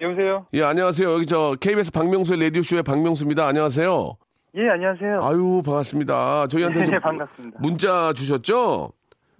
여보세요? 0.00 0.46
예, 0.54 0.62
안녕하세요. 0.64 1.12
여기 1.12 1.26
저 1.26 1.56
KBS 1.60 1.92
박명수의 1.92 2.40
라디오쇼의 2.42 2.82
박명수입니다. 2.82 3.46
안녕하세요. 3.46 4.16
예, 4.56 4.68
안녕하세요. 4.68 5.20
아유, 5.22 5.62
반갑습니다. 5.64 6.48
저희한테 6.48 6.80
예, 6.80 6.84
좀 6.84 6.98
반갑습니다. 7.00 7.58
문자 7.60 8.12
주셨죠? 8.12 8.92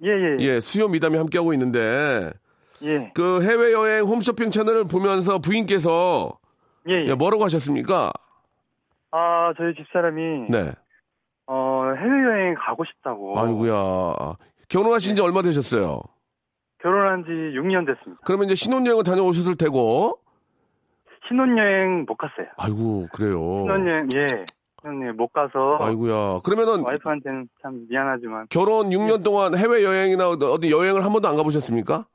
예, 0.04 0.08
예. 0.08 0.36
예, 0.40 0.60
수요 0.60 0.88
미담이 0.88 1.16
함께하고 1.16 1.52
있는데, 1.54 2.30
예. 2.82 3.10
그 3.14 3.42
해외여행 3.42 4.04
홈쇼핑 4.06 4.50
채널을 4.50 4.84
보면서 4.86 5.38
부인께서 5.38 6.38
예, 6.88 6.94
예. 6.94 7.06
예, 7.08 7.14
뭐라고 7.14 7.44
하셨습니까? 7.44 8.12
아, 9.10 9.52
저희 9.56 9.74
집사람이 9.74 10.46
네. 10.48 10.72
어, 11.46 11.82
해외여행 11.96 12.54
가고 12.54 12.84
싶다고. 12.84 13.38
아이고야. 13.38 14.36
결혼하신 14.68 15.16
지 15.16 15.22
얼마 15.22 15.42
되셨어요? 15.42 16.00
결혼한 16.82 17.24
지 17.24 17.30
6년 17.30 17.86
됐습니다. 17.86 18.20
그러면 18.24 18.46
이제 18.46 18.54
신혼여행을 18.54 19.04
다녀오셨을 19.04 19.56
테고, 19.56 20.18
신혼여행 21.28 22.04
못 22.08 22.16
갔어요. 22.16 22.46
아이고, 22.56 23.08
그래요. 23.12 23.38
신혼여행, 23.38 24.08
예. 24.16 24.26
신혼여행 24.82 25.16
못 25.16 25.32
가서 25.32 25.78
아이고야. 25.80 26.40
그러면은 26.42 26.80
와이프한테는 26.82 27.48
참 27.62 27.86
미안하지만 27.88 28.46
결혼 28.50 28.90
6년 28.90 29.22
동안 29.22 29.56
해외여행이나 29.56 30.28
어디 30.28 30.70
여행을 30.72 31.04
한 31.04 31.12
번도 31.12 31.28
안 31.28 31.36
가보셨습니까? 31.36 32.06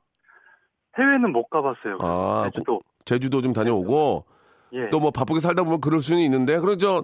해외는 0.98 1.32
못 1.32 1.48
가봤어요. 1.48 1.96
아, 2.00 2.50
제주도. 2.52 2.80
제주도 3.06 3.40
좀 3.40 3.52
다녀오고, 3.54 4.24
예. 4.74 4.90
또 4.90 5.00
뭐 5.00 5.10
바쁘게 5.10 5.40
살다 5.40 5.62
보면 5.62 5.80
그럴 5.80 6.02
수는 6.02 6.20
있는데 6.22 6.58
저 6.78 7.02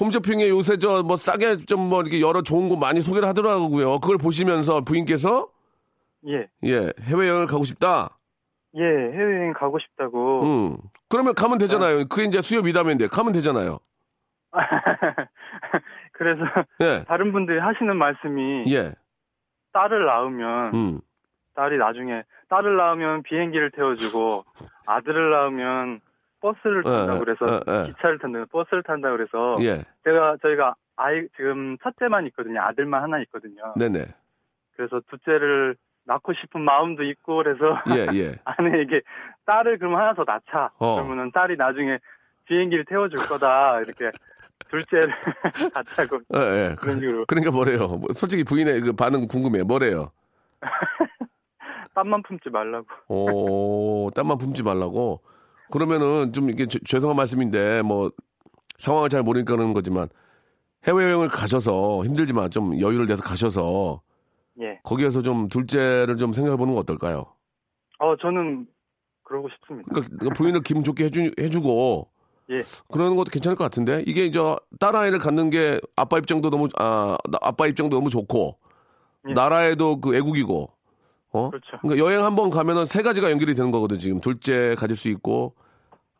홈쇼핑에 0.00 0.48
요새 0.48 0.78
저 0.78 1.02
뭐 1.02 1.16
싸게 1.18 1.66
좀 1.66 1.90
뭐 1.90 2.00
이렇게 2.00 2.22
여러 2.22 2.40
좋은 2.40 2.70
곳 2.70 2.76
많이 2.78 3.02
소개를 3.02 3.28
하더라고요. 3.28 3.98
그걸 3.98 4.16
보시면서 4.16 4.80
부인께서 4.80 5.48
예. 6.28 6.48
예 6.64 6.92
해외 7.02 7.28
여행을 7.28 7.46
가고 7.46 7.64
싶다. 7.64 8.18
예, 8.74 8.82
해외여행 8.82 9.52
가고 9.52 9.78
싶다고. 9.78 10.42
음 10.42 10.76
그러면 11.08 11.34
가면 11.34 11.58
되잖아요. 11.58 12.08
그게 12.08 12.24
이제 12.24 12.40
수요 12.40 12.62
미담인데 12.62 13.08
가면 13.08 13.32
되잖아요. 13.32 13.80
그래서 16.12 16.40
예 16.80 17.04
다른 17.04 17.32
분들이 17.32 17.58
하시는 17.58 17.96
말씀이 17.96 18.64
예. 18.72 18.92
딸을 19.72 20.06
낳으면 20.06 20.74
음 20.74 21.00
딸이 21.54 21.78
나중에 21.78 22.22
딸을 22.48 22.76
낳으면 22.76 23.22
비행기를 23.22 23.70
태워주고 23.72 24.44
아들을 24.86 25.30
낳으면 25.30 26.00
버스를 26.40 26.82
탄다 26.82 27.14
예, 27.14 27.18
고 27.18 27.24
그래서 27.24 27.60
예, 27.66 27.72
예. 27.72 27.84
기차를 27.86 28.18
탄다 28.18 28.44
버스를 28.50 28.82
탄다 28.82 29.10
그래서 29.10 29.56
예. 29.60 29.84
제가 30.04 30.36
저희가 30.42 30.74
아이 30.96 31.26
지금 31.36 31.78
첫째만 31.82 32.26
있거든요 32.28 32.60
아들만 32.62 33.02
하나 33.02 33.20
있거든요 33.20 33.74
네네. 33.76 34.04
그래서 34.76 35.00
둘째를 35.08 35.76
낳고 36.04 36.32
싶은 36.34 36.60
마음도 36.62 37.02
있고 37.04 37.36
그래서 37.36 37.78
예 37.90 38.06
예. 38.18 38.34
아내에게 38.44 39.02
딸을 39.46 39.78
그럼 39.78 39.96
하나 39.96 40.14
더 40.14 40.24
낳자 40.26 40.70
어. 40.78 40.94
그러면은 40.96 41.30
딸이 41.32 41.56
나중에 41.56 41.98
비행기를 42.46 42.84
태워줄 42.86 43.18
거다 43.28 43.80
이렇게 43.80 44.10
둘째를 44.68 45.10
하고 45.96 46.20
예, 46.34 46.40
예. 46.70 46.76
그런 46.78 47.00
식으로 47.00 47.24
그러니까 47.26 47.50
뭐래요? 47.52 47.86
뭐 47.88 48.12
솔직히 48.14 48.42
부인의 48.44 48.80
그 48.80 48.92
반응 48.92 49.26
궁금해. 49.28 49.62
뭐래요? 49.62 50.10
땀만 51.94 52.22
품지 52.22 52.48
말라고. 52.48 52.86
오, 53.08 54.10
땀만 54.12 54.38
품지 54.38 54.62
말라고. 54.62 55.20
그러면은 55.70 56.32
좀 56.32 56.48
이게 56.50 56.66
제- 56.66 56.78
죄송한 56.84 57.16
말씀인데 57.16 57.82
뭐 57.82 58.10
상황을 58.78 59.08
잘 59.10 59.22
모르니까 59.22 59.54
그러는 59.54 59.74
거지만 59.74 60.08
해외여행을 60.86 61.28
가셔서 61.28 62.02
힘들지만 62.04 62.50
좀 62.50 62.80
여유를 62.80 63.06
내서 63.06 63.22
가셔서 63.22 64.00
예. 64.62 64.80
거기에서 64.84 65.22
좀 65.22 65.48
둘째를 65.48 66.16
좀 66.16 66.32
생각해 66.32 66.56
보는 66.56 66.72
건 66.74 66.80
어떨까요? 66.80 67.26
어 67.98 68.16
저는 68.16 68.66
그러고 69.24 69.48
싶습니다. 69.50 69.88
그러니까 69.92 70.30
부인을 70.34 70.62
기분 70.62 70.82
좋게 70.84 71.04
해주, 71.04 71.32
해주고 71.38 72.08
예. 72.50 72.62
그러는 72.90 73.16
것도 73.16 73.30
괜찮을 73.30 73.56
것 73.56 73.64
같은데 73.64 74.02
이게 74.06 74.24
이제 74.26 74.38
딸 74.78 74.94
아이를 74.96 75.18
갖는 75.18 75.50
게 75.50 75.80
아빠 75.96 76.18
입장도 76.18 76.50
너무 76.50 76.68
아 76.78 77.16
나- 77.30 77.38
아빠 77.42 77.66
입장도 77.66 77.96
너무 77.96 78.10
좋고 78.10 78.58
예. 79.28 79.32
나라에도 79.32 80.00
그 80.00 80.14
애국이고 80.16 80.70
어 81.34 81.50
그렇죠. 81.50 81.78
그러니까 81.80 82.04
여행 82.04 82.24
한번 82.24 82.50
가면은 82.50 82.84
세 82.86 83.02
가지가 83.02 83.30
연결이 83.30 83.54
되는 83.54 83.70
거거든 83.70 83.98
지금 83.98 84.20
둘째 84.20 84.74
가질 84.76 84.96
수 84.96 85.08
있고 85.08 85.54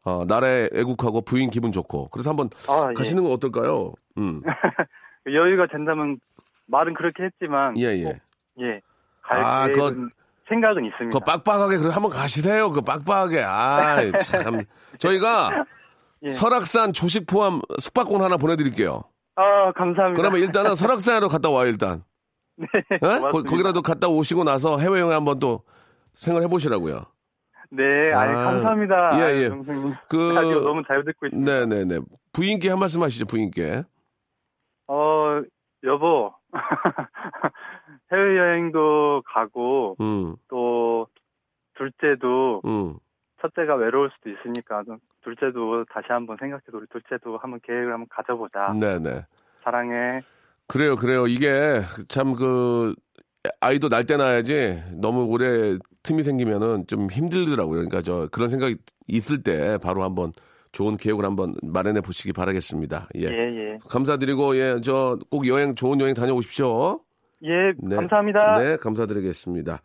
어 0.05 0.25
나라에 0.27 0.71
애국하고 0.75 1.21
부인 1.21 1.51
기분 1.51 1.71
좋고 1.71 2.09
그래서 2.09 2.31
한번 2.31 2.49
아 2.69 2.89
예. 2.91 2.95
가시는 2.95 3.25
건 3.25 3.33
어떨까요? 3.33 3.93
음. 4.19 4.41
여유가 5.27 5.67
된다면 5.67 6.19
말은 6.67 6.95
그렇게 6.95 7.25
했지만 7.25 7.77
예, 7.79 7.85
예. 8.03 8.21
꼭, 8.57 8.63
예. 8.65 8.81
갈 9.23 9.41
아, 9.41 9.67
계획은 9.69 10.11
생각은 10.49 10.85
있습니다. 10.85 11.19
그 11.19 11.25
빡빡하게 11.25 11.79
그래 11.79 11.91
한번 11.93 12.11
가시세요. 12.11 12.71
그 12.73 12.81
빡빡하게. 12.83 13.43
아, 13.43 13.97
참. 14.19 14.63
저희가 14.99 15.65
예. 16.25 16.29
설악산 16.29 16.93
조식 16.93 17.27
포함 17.27 17.61
숙박권 17.79 18.21
하나 18.23 18.37
보내 18.37 18.57
드릴게요. 18.57 19.03
아 19.37 19.73
감사합니다. 19.73 20.21
그러면 20.21 20.41
일단은 20.41 20.75
설악산으로 20.75 21.29
갔다 21.29 21.49
와요, 21.51 21.69
일단. 21.69 22.05
네, 22.57 22.67
예? 22.93 22.99
거, 22.99 23.31
거기라도 23.43 23.81
갔다 23.81 24.09
오시고 24.09 24.45
나서 24.45 24.79
해외여행 24.79 25.13
한번 25.17 25.39
또 25.39 25.63
생각해 26.15 26.49
보시라고요. 26.49 27.07
네, 27.71 28.13
아, 28.13 28.27
감사합니다. 28.27 29.19
예, 29.19 29.23
아유, 29.23 29.43
예. 29.45 29.49
동생님. 29.49 29.95
그- 30.09 30.33
라디오 30.35 30.61
너무 30.61 30.83
잘 30.87 31.03
듣고 31.05 31.27
있습니다. 31.27 31.51
네 31.51 31.67
네 31.67 31.85
네. 31.87 32.01
부인께 32.35 32.69
한 32.69 32.79
말씀 32.79 33.03
하시죠, 33.03 33.25
부인께. 33.25 33.85
어 34.89 35.41
여보 35.85 36.35
해외 38.13 38.37
여행도 38.39 39.23
가고 39.27 39.97
음, 40.01 40.37
또 40.49 41.07
둘째도 41.77 42.63
음. 42.67 42.95
첫째가 43.41 43.75
외로울 43.77 44.11
수도 44.17 44.31
있으니까 44.31 44.83
좀 44.85 44.99
둘째도 45.25 45.85
다시 45.93 46.07
한번 46.11 46.37
생각해도 46.39 46.79
우리 46.79 46.87
둘째도 46.93 47.39
한번 47.39 47.61
계획을 47.63 47.93
한번 47.93 48.07
가져보자. 48.11 48.73
네네. 48.79 49.25
사랑해. 49.65 50.23
그래요, 50.69 50.97
그래요. 50.97 51.27
이게 51.27 51.81
참 52.09 52.35
그 52.35 52.95
아이도 53.61 53.89
날 53.89 54.05
때 54.07 54.17
낳아야지 54.17 54.83
너무 55.01 55.25
오래 55.25 55.77
틈이 56.05 56.23
생기면은 56.23 56.87
좀 56.87 57.11
힘들더라고요. 57.11 57.75
그러니까 57.79 58.01
저 58.03 58.29
그런 58.31 58.49
생각이 58.51 58.77
있을 59.09 59.43
때 59.43 59.79
바로 59.83 60.03
한번 60.05 60.33
좋은 60.71 60.97
계획을 60.97 61.25
한번 61.25 61.55
마련해 61.63 62.01
보시기 62.03 62.33
바라겠습니다. 62.33 63.09
예. 63.17 63.23
예, 63.23 63.31
예. 63.31 63.79
감사드리고 63.89 64.57
예, 64.57 64.81
저 64.81 65.19
꼭 65.31 65.47
여행 65.49 65.75
좋은 65.75 66.01
여행 66.01 66.15
다녀오십시오. 66.15 67.01
예, 67.45 67.73
네. 67.79 67.97
감사합니다. 67.97 68.55
네, 68.55 68.77
감사드리겠습니다. 68.77 69.83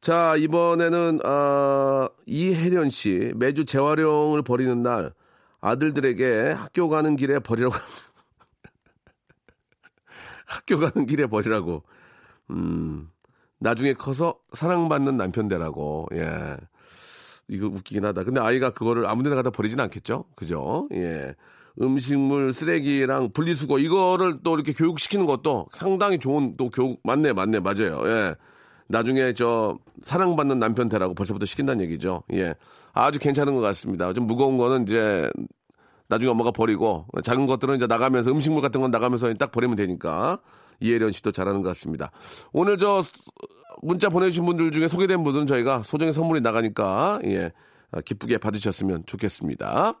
자, 0.00 0.36
이번에는 0.36 1.20
아, 1.24 2.08
이혜련 2.26 2.90
씨 2.90 3.32
매주 3.36 3.64
재활용을 3.64 4.42
버리는 4.42 4.82
날 4.82 5.12
아들들에게 5.60 6.52
학교 6.52 6.88
가는 6.88 7.16
길에 7.16 7.38
버리라고 7.38 7.74
학교 10.46 10.78
가는 10.78 11.06
길에 11.06 11.26
버리라고. 11.26 11.82
음 12.50 13.10
나중에 13.58 13.94
커서 13.94 14.38
사랑받는 14.52 15.16
남편 15.16 15.48
되라고. 15.48 16.06
예. 16.12 16.56
이거 17.48 17.66
웃기긴 17.66 18.04
하다. 18.04 18.24
근데 18.24 18.40
아이가 18.40 18.70
그거를 18.70 19.06
아무 19.06 19.22
데나 19.22 19.36
갖다 19.36 19.50
버리진 19.50 19.80
않겠죠? 19.80 20.24
그죠? 20.36 20.88
예 20.92 21.34
음식물 21.80 22.52
쓰레기랑 22.52 23.30
분리수거 23.32 23.78
이거를 23.78 24.38
또 24.42 24.54
이렇게 24.54 24.72
교육시키는 24.72 25.26
것도 25.26 25.66
상당히 25.72 26.18
좋은 26.18 26.56
또 26.56 26.70
교육 26.70 27.00
맞네 27.04 27.32
맞네 27.32 27.60
맞아요. 27.60 28.02
예. 28.06 28.34
나중에 28.88 29.32
저 29.32 29.78
사랑받는 30.00 30.58
남편 30.58 30.88
되라고 30.88 31.14
벌써부터 31.14 31.44
시킨다는 31.44 31.84
얘기죠. 31.84 32.22
예. 32.32 32.54
아주 32.92 33.18
괜찮은 33.18 33.54
것 33.54 33.60
같습니다. 33.60 34.12
좀 34.12 34.26
무거운 34.26 34.56
거는 34.56 34.82
이제 34.82 35.30
나중에 36.08 36.30
엄마가 36.30 36.50
버리고 36.50 37.04
작은 37.22 37.46
것들은 37.46 37.76
이제 37.76 37.86
나가면서 37.86 38.30
음식물 38.30 38.62
같은 38.62 38.80
건 38.80 38.90
나가면서 38.90 39.32
딱 39.34 39.50
버리면 39.52 39.76
되니까 39.76 40.38
이혜련 40.80 41.12
씨도 41.12 41.32
잘하는 41.32 41.62
것 41.62 41.68
같습니다. 41.70 42.10
오늘 42.52 42.78
저 42.78 43.02
문자 43.82 44.08
보내주신 44.08 44.46
분들 44.46 44.72
중에 44.72 44.88
소개된 44.88 45.24
분들은 45.24 45.46
저희가 45.46 45.82
소정의 45.82 46.12
선물이 46.12 46.40
나가니까 46.40 47.20
예 47.24 47.52
기쁘게 48.04 48.38
받으셨으면 48.38 49.04
좋겠습니다. 49.06 50.00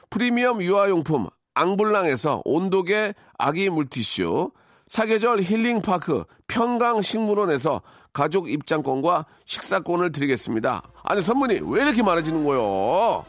프리미엄 0.11 0.61
유아용품 0.61 1.29
앙블랑에서 1.55 2.41
온도계 2.45 3.15
아기 3.37 3.69
물티슈, 3.69 4.51
사계절 4.87 5.41
힐링파크 5.41 6.25
평강식물원에서 6.47 7.81
가족 8.13 8.51
입장권과 8.51 9.25
식사권을 9.45 10.11
드리겠습니다. 10.11 10.83
아니 11.03 11.21
선물이 11.21 11.61
왜 11.63 11.83
이렇게 11.83 12.03
많아지는 12.03 12.43
거요? 12.45 13.25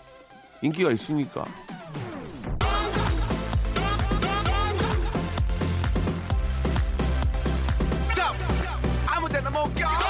인기가 0.60 0.90
있으니까. 0.90 1.44
아무 9.06 9.28
데나 9.28 9.50
못 9.50 9.72
가. 9.76 10.01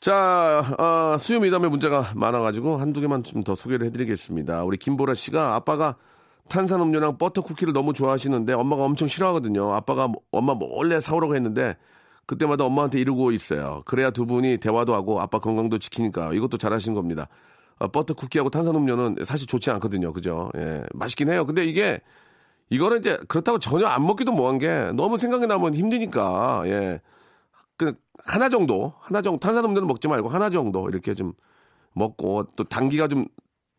자, 0.00 0.64
어, 0.78 1.18
수요 1.18 1.40
미담의 1.40 1.70
문자가 1.70 2.12
많아가지고 2.14 2.76
한두 2.76 3.00
개만 3.00 3.22
좀 3.24 3.42
더 3.42 3.54
소개를 3.54 3.86
해드리겠습니다. 3.86 4.62
우리 4.64 4.76
김보라 4.76 5.14
씨가 5.14 5.54
아빠가 5.54 5.96
탄산음료랑 6.48 7.18
버터 7.18 7.42
쿠키를 7.42 7.72
너무 7.72 7.92
좋아하시는데 7.92 8.52
엄마가 8.52 8.82
엄청 8.84 9.08
싫어하거든요. 9.08 9.74
아빠가 9.74 10.06
뭐- 10.08 10.22
엄마 10.30 10.54
몰래 10.54 11.00
사오라고 11.00 11.34
했는데 11.34 11.76
그때마다 12.26 12.64
엄마한테 12.64 13.00
이러고 13.00 13.32
있어요. 13.32 13.82
그래야 13.86 14.10
두 14.10 14.26
분이 14.26 14.58
대화도 14.58 14.94
하고 14.94 15.20
아빠 15.20 15.38
건강도 15.40 15.78
지키니까 15.78 16.32
이것도 16.32 16.58
잘하신 16.58 16.94
겁니다. 16.94 17.28
어, 17.78 17.88
버터 17.88 18.14
쿠키하고 18.14 18.50
탄산음료는 18.50 19.16
사실 19.24 19.46
좋지 19.46 19.70
않거든요. 19.72 20.12
그죠? 20.12 20.50
예, 20.56 20.82
맛있긴 20.94 21.30
해요. 21.30 21.44
근데 21.46 21.64
이게 21.64 22.00
이거는 22.70 22.98
이제 22.98 23.18
그렇다고 23.28 23.58
전혀 23.58 23.86
안 23.86 24.06
먹기도 24.06 24.32
뭐한 24.32 24.58
게 24.58 24.90
너무 24.94 25.16
생각이 25.16 25.46
나면 25.46 25.74
힘드니까 25.74 26.62
예. 26.66 27.00
그 27.76 27.94
하나 28.28 28.50
정도 28.50 28.92
하나 29.00 29.22
정도 29.22 29.40
탄산음료는 29.40 29.88
먹지 29.88 30.06
말고 30.06 30.28
하나 30.28 30.50
정도 30.50 30.88
이렇게 30.88 31.14
좀 31.14 31.32
먹고 31.94 32.44
또 32.56 32.64
당기가 32.64 33.08
좀 33.08 33.26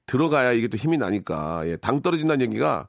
들어가야 0.07 0.53
이게 0.53 0.67
또 0.67 0.75
힘이 0.75 0.97
나니까 0.97 1.67
예, 1.67 1.77
당 1.77 2.01
떨어진다는 2.01 2.43
얘기가 2.47 2.87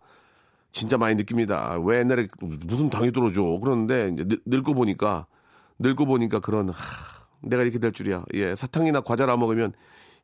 진짜 0.73 0.97
많이 0.97 1.17
느낍니다. 1.17 1.79
왜 1.85 1.99
옛날에 1.99 2.29
무슨 2.65 2.89
당이 2.89 3.13
떨어져 3.13 3.43
그러는데 3.61 4.11
이제 4.15 4.25
늙, 4.25 4.41
늙고 4.47 4.73
보니까 4.73 5.27
늙고 5.79 6.07
보니까 6.07 6.41
그런 6.41 6.71
하, 6.71 6.75
내가 7.43 7.63
이렇게 7.63 7.79
될 7.79 7.93
줄이야. 7.93 8.25
예, 8.33 8.55
사탕이나 8.55 9.03
과자를 9.03 9.31
안 9.31 9.39
먹으면 9.39 9.75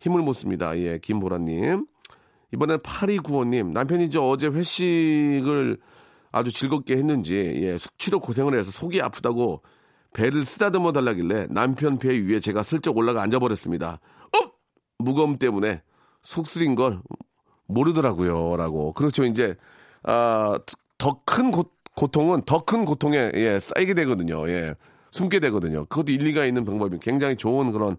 힘을 0.01 0.23
못 0.23 0.33
씁니다. 0.33 0.77
예, 0.79 0.99
김보라님. 0.99 1.87
이번엔 2.55 2.79
8295님, 2.79 3.73
남편이 3.73 4.09
저 4.09 4.23
어제 4.23 4.47
회식을 4.47 5.79
아주 6.33 6.53
즐겁게 6.53 6.97
했는지, 6.97 7.35
예, 7.35 7.77
숙취로 7.77 8.21
고생을 8.21 8.59
해서 8.59 8.71
속이 8.71 9.03
아프다고 9.03 9.63
배를 10.17 10.47
쓰다듬어 10.47 10.93
달라길래 10.93 11.49
남편 11.51 11.99
배 11.99 12.19
위에 12.19 12.41
제가 12.41 12.63
슬쩍 12.63 12.97
올라가 12.97 13.21
앉아버렸습니다. 13.23 14.01
어! 14.01 14.51
무거움 14.99 15.37
때문에 15.37 15.83
속 16.23 16.47
쓰린 16.47 16.75
걸 16.75 17.01
모르더라고요. 17.67 18.57
라고. 18.57 18.95
그렇죠. 18.95 19.25
이제, 19.27 19.55
아, 20.03 20.59
더 20.97 21.21
큰 21.27 21.53
고통은 21.95 22.43
더 22.47 22.65
큰 22.65 22.87
고통에, 22.87 23.31
예, 23.35 23.59
쌓이게 23.61 23.93
되거든요. 23.93 24.49
예. 24.49 24.75
숨게 25.11 25.39
되거든요. 25.41 25.85
그것도 25.85 26.13
일리가 26.13 26.47
있는 26.47 26.65
방법이 26.65 26.99
굉장히 27.01 27.37
좋은 27.37 27.71
그런 27.73 27.97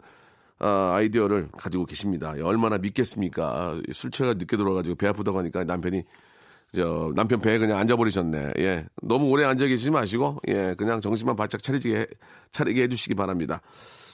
아, 0.60 0.94
아이디어를 0.96 1.50
가지고 1.56 1.86
계십니다. 1.86 2.34
예, 2.36 2.42
얼마나 2.42 2.80
믿겠습니까? 2.80 3.44
아, 3.46 3.82
술 3.92 4.10
취해가 4.10 4.34
늦게 4.40 4.58
들어와가지고 4.58 4.96
배 4.96 5.08
아프다고 5.08 5.38
하니까 5.38 5.64
남편이 5.66 6.02
저 6.76 7.12
남편 7.16 7.40
배에 7.40 7.58
그냥 7.58 7.78
앉아버리셨네. 7.78 8.54
예, 8.60 8.86
너무 9.02 9.28
오래 9.30 9.46
앉아 9.46 9.66
계시지 9.68 9.92
마시고 9.92 10.38
예, 10.50 10.76
그냥 10.78 11.02
정신만 11.02 11.36
바짝 11.36 11.64
차리게 11.64 11.96
해- 11.98 12.08
차리게 12.52 12.84
해주시기 12.84 13.16
바랍니다. 13.16 13.62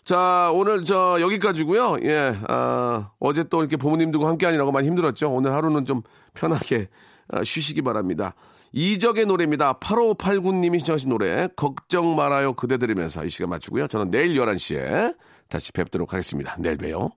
자, 0.04 0.52
오늘 0.54 0.84
저 0.84 1.18
여기까지고요. 1.22 1.98
예, 2.04 2.36
아, 2.50 3.12
어제 3.20 3.44
또 3.46 3.62
이렇게 3.62 3.78
부모님들과 3.78 4.28
함께 4.28 4.46
하느라고 4.46 4.72
많이 4.72 4.88
힘들었죠. 4.88 5.32
오늘 5.32 5.54
하루는 5.54 5.86
좀 5.86 6.02
편하게 6.34 6.90
아, 7.30 7.44
쉬시기 7.44 7.82
바랍니다. 7.82 8.36
이적의 8.74 9.26
노래입니다. 9.28 9.74
8589님이 9.80 10.80
신청하신 10.80 11.10
노래 11.10 11.48
걱정 11.56 12.16
말아요 12.16 12.54
그대 12.54 12.78
들으면서 12.78 13.24
이 13.24 13.30
시간 13.30 13.50
마치고요. 13.50 13.88
저는 13.88 14.12
내일 14.12 14.34
11시에 14.36 15.16
다시 15.48 15.72
뵙도록 15.72 16.12
하겠습니다. 16.14 16.56
내일 16.60 16.78
봬요. 16.78 17.12